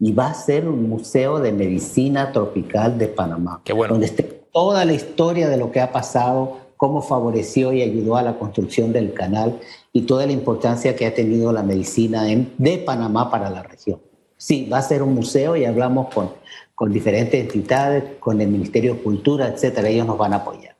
y 0.03 0.11
va 0.11 0.27
a 0.27 0.33
ser 0.33 0.67
un 0.67 0.89
museo 0.89 1.39
de 1.39 1.53
medicina 1.53 2.33
tropical 2.33 2.97
de 2.97 3.07
Panamá. 3.07 3.61
Qué 3.63 3.71
bueno. 3.71 3.93
Donde 3.93 4.07
esté 4.07 4.23
toda 4.23 4.83
la 4.83 4.91
historia 4.91 5.47
de 5.47 5.55
lo 5.55 5.71
que 5.71 5.79
ha 5.79 5.93
pasado, 5.93 6.57
cómo 6.75 7.01
favoreció 7.01 7.71
y 7.71 7.81
ayudó 7.81 8.17
a 8.17 8.21
la 8.21 8.37
construcción 8.37 8.91
del 8.91 9.13
canal 9.13 9.61
y 9.93 10.01
toda 10.01 10.25
la 10.25 10.33
importancia 10.33 10.93
que 10.97 11.05
ha 11.05 11.13
tenido 11.13 11.53
la 11.53 11.63
medicina 11.63 12.29
en, 12.29 12.53
de 12.57 12.79
Panamá 12.79 13.31
para 13.31 13.49
la 13.49 13.63
región. 13.63 14.01
Sí, 14.35 14.67
va 14.69 14.79
a 14.79 14.81
ser 14.81 15.03
un 15.03 15.15
museo 15.15 15.55
y 15.55 15.63
hablamos 15.63 16.13
con, 16.13 16.33
con 16.75 16.91
diferentes 16.91 17.39
entidades, 17.39 18.03
con 18.19 18.41
el 18.41 18.49
Ministerio 18.49 18.95
de 18.95 18.99
Cultura, 18.99 19.47
etcétera. 19.47 19.87
Ellos 19.87 20.05
nos 20.05 20.17
van 20.17 20.33
a 20.33 20.37
apoyar. 20.37 20.75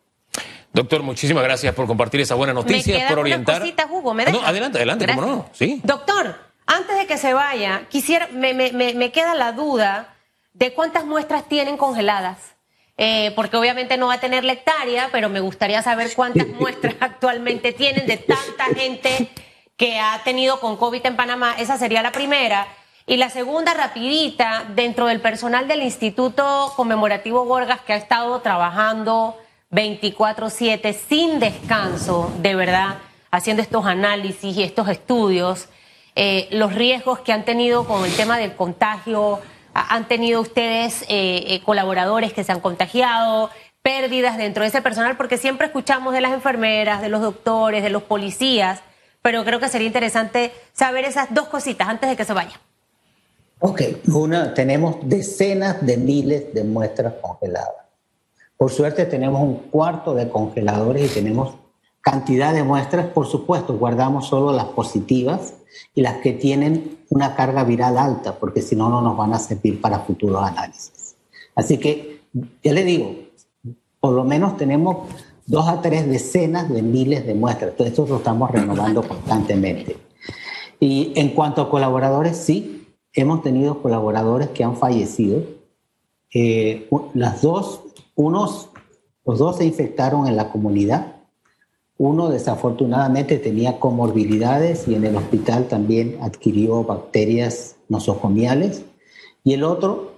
Doctor, 0.74 1.02
muchísimas 1.02 1.46
gracias 1.46 1.74
por 1.74 1.88
compartir 1.88 2.20
esa 2.20 2.36
buena 2.36 2.52
noticia, 2.52 3.08
por 3.08 3.20
orientar. 3.20 3.62
Una 3.62 3.72
cosita, 3.72 3.88
Hugo, 3.90 4.14
¿me 4.14 4.26
no, 4.26 4.42
adelante, 4.42 4.80
adelante, 4.80 5.06
Gracias. 5.06 5.26
cómo 5.26 5.38
no. 5.38 5.46
Sí. 5.54 5.80
Doctor, 5.82 6.36
antes 6.66 6.98
de 6.98 7.06
que 7.08 7.18
se 7.18 7.34
vaya, 7.34 7.84
quisiera, 7.90 8.28
me, 8.32 8.54
me- 8.54 8.72
me- 8.72 8.94
me 8.94 9.12
queda 9.12 9.36
la 9.36 9.52
duda 9.52 10.16
de 10.54 10.74
cuántas 10.74 11.06
muestras 11.06 11.48
tienen 11.48 11.78
congeladas. 11.78 12.38
Eh, 12.96 13.32
porque 13.36 13.58
obviamente 13.58 13.98
no 13.98 14.08
va 14.08 14.14
a 14.16 14.20
tener 14.20 14.44
la 14.44 14.54
hectárea, 14.54 15.10
pero 15.12 15.28
me 15.28 15.40
gustaría 15.40 15.82
saber 15.82 16.14
cuántas 16.16 16.48
muestras 16.48 16.94
actualmente 17.00 17.72
tienen 17.74 18.06
de 18.06 18.18
tanta 18.18 18.66
gente 18.76 19.30
que 19.78 19.98
ha 20.00 20.22
tenido 20.24 20.60
con 20.60 20.78
COVID 20.78 21.04
en 21.08 21.16
Panamá. 21.16 21.56
Esa 21.58 21.80
sería 21.80 22.04
la 22.04 22.12
primera. 22.12 22.68
Y 23.08 23.18
la 23.18 23.30
segunda, 23.32 23.74
rapidita, 23.74 24.66
dentro 24.76 25.08
del 25.08 25.22
personal 25.22 25.68
del 25.68 25.82
Instituto 25.82 26.72
Conmemorativo 26.76 27.46
Gorgas 27.46 27.82
que 27.82 27.94
ha 27.94 27.98
estado 27.98 28.40
trabajando 28.42 29.38
24/7 29.72 30.94
sin 30.94 31.40
descanso, 31.40 32.32
de 32.38 32.56
verdad, 32.56 32.98
haciendo 33.32 33.62
estos 33.64 33.86
análisis 33.86 34.56
y 34.56 34.64
estos 34.64 34.88
estudios, 34.88 35.68
eh, 36.16 36.48
los 36.52 36.74
riesgos 36.74 37.20
que 37.20 37.32
han 37.32 37.46
tenido 37.46 37.86
con 37.86 38.06
el 38.06 38.16
tema 38.16 38.38
del 38.38 38.54
contagio, 38.56 39.40
han 39.74 40.08
tenido 40.08 40.42
ustedes 40.42 41.02
eh, 41.04 41.46
eh, 41.48 41.62
colaboradores 41.64 42.34
que 42.34 42.44
se 42.44 42.52
han 42.52 42.60
contagiado, 42.60 43.50
pérdidas 43.82 44.38
dentro 44.38 44.64
de 44.64 44.70
ese 44.70 44.82
personal, 44.82 45.18
porque 45.18 45.38
siempre 45.38 45.68
escuchamos 45.68 46.14
de 46.14 46.22
las 46.22 46.32
enfermeras, 46.32 47.02
de 47.02 47.10
los 47.10 47.22
doctores, 47.22 47.84
de 47.84 47.90
los 47.90 48.04
policías, 48.04 48.82
pero 49.22 49.44
creo 49.44 49.60
que 49.60 49.70
sería 49.70 49.88
interesante 49.88 50.52
saber 50.74 51.06
esas 51.06 51.34
dos 51.34 51.48
cositas 51.48 51.88
antes 51.88 52.10
de 52.10 52.16
que 52.16 52.26
se 52.26 52.34
vaya. 52.34 52.60
Ok, 53.60 53.82
una, 54.08 54.54
tenemos 54.54 54.98
decenas 55.04 55.84
de 55.86 55.98
miles 55.98 56.54
de 56.54 56.64
muestras 56.64 57.14
congeladas. 57.22 57.84
Por 58.58 58.72
suerte 58.72 59.06
tenemos 59.06 59.42
un 59.42 59.56
cuarto 59.56 60.14
de 60.14 60.30
congeladores 60.30 61.12
y 61.12 61.14
tenemos 61.14 61.56
cantidad 62.02 62.54
de 62.54 62.64
muestras. 62.64 63.08
Por 63.08 63.26
supuesto, 63.26 63.74
guardamos 63.74 64.28
solo 64.28 64.54
las 64.54 64.66
positivas 64.66 65.54
y 65.94 66.02
las 66.02 66.18
que 66.18 66.34
tienen 66.34 67.00
una 67.10 67.36
carga 67.36 67.64
viral 67.64 67.98
alta, 67.98 68.40
porque 68.40 68.62
si 68.62 68.76
no, 68.76 68.90
no 68.90 69.02
nos 69.02 69.18
van 69.18 69.34
a 69.34 69.40
servir 69.40 69.80
para 69.82 70.00
futuros 70.00 70.44
análisis. 70.44 71.16
Así 71.56 71.78
que, 71.78 72.22
ya 72.64 72.74
le 72.74 72.84
digo, 72.84 73.16
por 74.00 74.14
lo 74.14 74.24
menos 74.24 74.58
tenemos 74.58 75.08
dos 75.46 75.68
a 75.68 75.82
tres 75.82 76.08
decenas 76.08 76.70
de 76.70 76.82
miles 76.82 77.26
de 77.26 77.36
muestras. 77.36 77.76
Todo 77.76 77.88
esto 77.88 78.06
lo 78.08 78.18
estamos 78.18 78.52
renovando 78.52 79.02
constantemente. 79.08 79.98
Y 80.80 81.14
en 81.16 81.30
cuanto 81.30 81.62
a 81.62 81.70
colaboradores, 81.70 82.38
sí, 82.38 82.88
hemos 83.14 83.42
tenido 83.44 83.82
colaboradores 83.82 84.50
que 84.50 84.64
han 84.64 84.76
fallecido. 84.76 85.44
Eh, 86.34 86.90
las 87.14 87.42
dos, 87.42 87.82
unos, 88.16 88.70
los 89.26 89.40
dos 89.40 89.58
se 89.58 89.66
infectaron 89.66 90.28
en 90.28 90.36
la 90.36 90.50
comunidad. 90.50 91.13
Uno 92.04 92.28
desafortunadamente 92.28 93.38
tenía 93.38 93.80
comorbilidades 93.80 94.90
y 94.90 94.96
en 94.96 95.06
el 95.06 95.16
hospital 95.16 95.70
también 95.70 96.18
adquirió 96.20 96.84
bacterias 96.84 97.78
nosocomiales. 97.88 98.84
Y 99.46 99.54
el 99.54 99.64
otro 99.64 100.12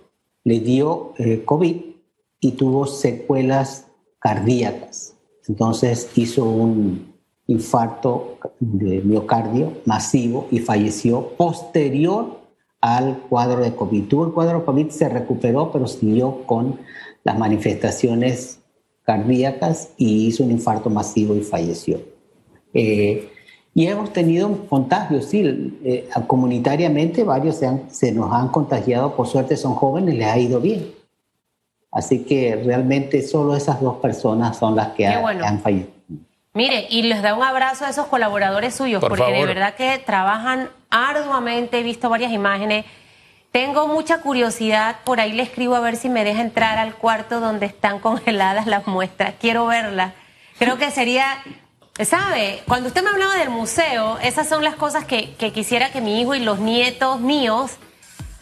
le 0.43 0.61
dio 0.61 1.13
eh, 1.19 1.43
COVID 1.45 1.75
y 2.39 2.51
tuvo 2.53 2.87
secuelas 2.87 3.85
cardíacas. 4.17 5.13
Entonces 5.47 6.09
hizo 6.15 6.45
un 6.45 7.13
infarto 7.45 8.39
de 8.59 9.01
miocardio 9.01 9.73
masivo 9.85 10.47
y 10.49 10.61
falleció 10.61 11.35
posterior 11.37 12.39
al 12.81 13.19
cuadro 13.29 13.61
de 13.61 13.75
COVID. 13.75 14.07
Tuvo 14.07 14.25
el 14.25 14.33
cuadro 14.33 14.57
de 14.57 14.65
COVID, 14.65 14.89
se 14.89 15.07
recuperó, 15.07 15.71
pero 15.71 15.85
siguió 15.85 16.47
con 16.47 16.79
las 17.23 17.37
manifestaciones 17.37 18.64
cardíacas 19.05 19.89
y 19.97 20.27
hizo 20.27 20.43
un 20.43 20.51
infarto 20.51 20.89
masivo 20.89 21.35
y 21.35 21.41
falleció. 21.41 22.01
Eh, 22.73 23.29
y 23.73 23.87
hemos 23.87 24.11
tenido 24.13 24.67
contagios, 24.67 25.25
sí, 25.25 25.77
eh, 25.83 26.09
comunitariamente 26.27 27.23
varios 27.23 27.57
se, 27.57 27.67
han- 27.67 27.89
se 27.91 28.11
nos 28.11 28.31
han 28.33 28.47
contagiado, 28.49 29.15
por 29.15 29.27
suerte 29.27 29.57
son 29.57 29.75
jóvenes, 29.75 30.15
les 30.15 30.27
ha 30.27 30.37
ido 30.39 30.59
bien. 30.59 30.91
Así 31.91 32.23
que 32.23 32.55
realmente 32.65 33.21
solo 33.21 33.55
esas 33.55 33.79
dos 33.81 33.97
personas 33.97 34.57
son 34.57 34.75
las 34.75 34.89
que, 34.89 35.07
ha- 35.07 35.19
bueno. 35.21 35.45
han 35.45 35.59
fallecido. 35.59 35.93
Mire, 36.53 36.87
y 36.89 37.01
les 37.03 37.21
da 37.21 37.35
un 37.35 37.43
abrazo 37.43 37.83
a 37.85 37.89
esos 37.89 38.07
colaboradores 38.07 38.73
suyos, 38.73 39.01
Por 39.01 39.09
porque 39.17 39.31
de 39.31 39.45
verdad 39.45 39.75
que 39.75 40.01
trabajan 40.05 40.69
arduamente, 40.89 41.79
he 41.79 41.83
visto 41.83 42.09
varias 42.09 42.31
imágenes. 42.31 42.85
Tengo 43.55 43.87
mucha 43.87 44.19
curiosidad, 44.19 44.97
por 45.05 45.21
ahí 45.21 45.31
le 45.31 45.41
escribo 45.41 45.77
a 45.77 45.79
ver 45.79 45.95
si 45.95 46.09
me 46.09 46.25
deja 46.25 46.41
entrar 46.41 46.77
al 46.77 46.93
cuarto 46.95 47.39
donde 47.39 47.65
están 47.65 47.99
congeladas 47.99 48.67
las 48.67 48.85
muestras. 48.85 49.35
Quiero 49.39 49.65
verlas. 49.65 50.11
Creo 50.59 50.77
que 50.77 50.91
sería, 50.91 51.37
¿sabe? 52.03 52.61
Cuando 52.67 52.89
usted 52.89 53.01
me 53.01 53.11
hablaba 53.11 53.35
del 53.35 53.51
museo, 53.51 54.19
esas 54.19 54.49
son 54.49 54.61
las 54.61 54.75
cosas 54.75 55.05
que, 55.05 55.35
que 55.35 55.53
quisiera 55.53 55.89
que 55.89 56.01
mi 56.01 56.19
hijo 56.19 56.35
y 56.35 56.41
los 56.41 56.59
nietos 56.59 57.21
míos 57.21 57.77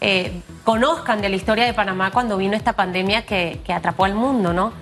eh, 0.00 0.32
conozcan 0.64 1.20
de 1.20 1.28
la 1.28 1.36
historia 1.36 1.64
de 1.64 1.74
Panamá 1.74 2.10
cuando 2.10 2.36
vino 2.36 2.56
esta 2.56 2.72
pandemia 2.72 3.24
que, 3.24 3.60
atrapó 3.72 4.06
al 4.06 4.14
mundo, 4.14 4.52
¿no? 4.52 4.72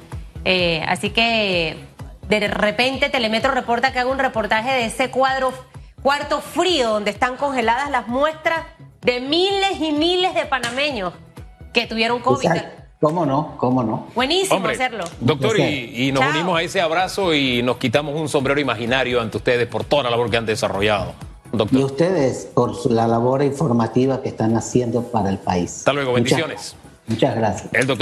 Eh, 0.47 0.83
así 0.89 1.11
que 1.11 1.77
de 2.29 2.49
repente 2.49 3.11
Telemetro 3.11 3.51
reporta 3.53 3.93
que 3.93 3.99
haga 3.99 4.11
un 4.11 4.19
reportaje 4.19 4.71
de 4.71 4.87
ese 4.87 5.11
cuadro, 5.11 5.53
cuarto 6.03 6.41
frío 6.41 6.89
donde 6.89 7.11
están 7.11 7.37
congeladas 7.37 7.91
las 7.91 8.09
muestras 8.09 8.63
de 9.03 9.21
miles 9.21 9.81
y 9.81 9.93
miles 9.93 10.35
de 10.35 10.47
panameños 10.47 11.13
que 11.73 11.87
tuvieron 11.87 12.21
COVID. 12.21 12.47
Exacto. 12.47 12.83
¿Cómo 13.01 13.27
no? 13.27 13.57
¿Cómo 13.59 13.83
no? 13.83 14.07
Buenísimo 14.15 14.57
Hombre, 14.59 14.75
hacerlo. 14.75 15.05
doctor, 15.21 15.59
y, 15.59 16.07
y 16.09 16.13
nos 16.13 16.23
Chao. 16.23 16.31
unimos 16.31 16.59
a 16.59 16.63
ese 16.63 16.81
abrazo 16.81 17.35
y 17.35 17.61
nos 17.63 17.79
quitamos 17.79 18.15
un 18.15 18.29
sombrero 18.29 18.61
imaginario 18.61 19.21
ante 19.21 19.39
ustedes 19.39 19.67
por 19.67 19.83
toda 19.83 20.05
la 20.05 20.11
labor 20.11 20.31
que 20.31 20.37
han 20.37 20.47
desarrollado. 20.47 21.13
Y 21.53 21.57
Doctor, 21.57 21.81
ustedes 21.81 22.49
por 22.55 22.91
la 22.93 23.09
labor 23.09 23.43
informativa 23.43 24.23
que 24.23 24.29
están 24.29 24.57
haciendo 24.57 25.03
para 25.03 25.31
el 25.31 25.39
país. 25.39 25.79
hasta 25.79 25.93
luego, 25.93 26.13
Muchas- 26.13 26.25
bendiciones. 26.39 26.77
muchas 27.09 27.35
gracias. 27.35 27.69
El 27.75 27.87
doctor 27.89 27.99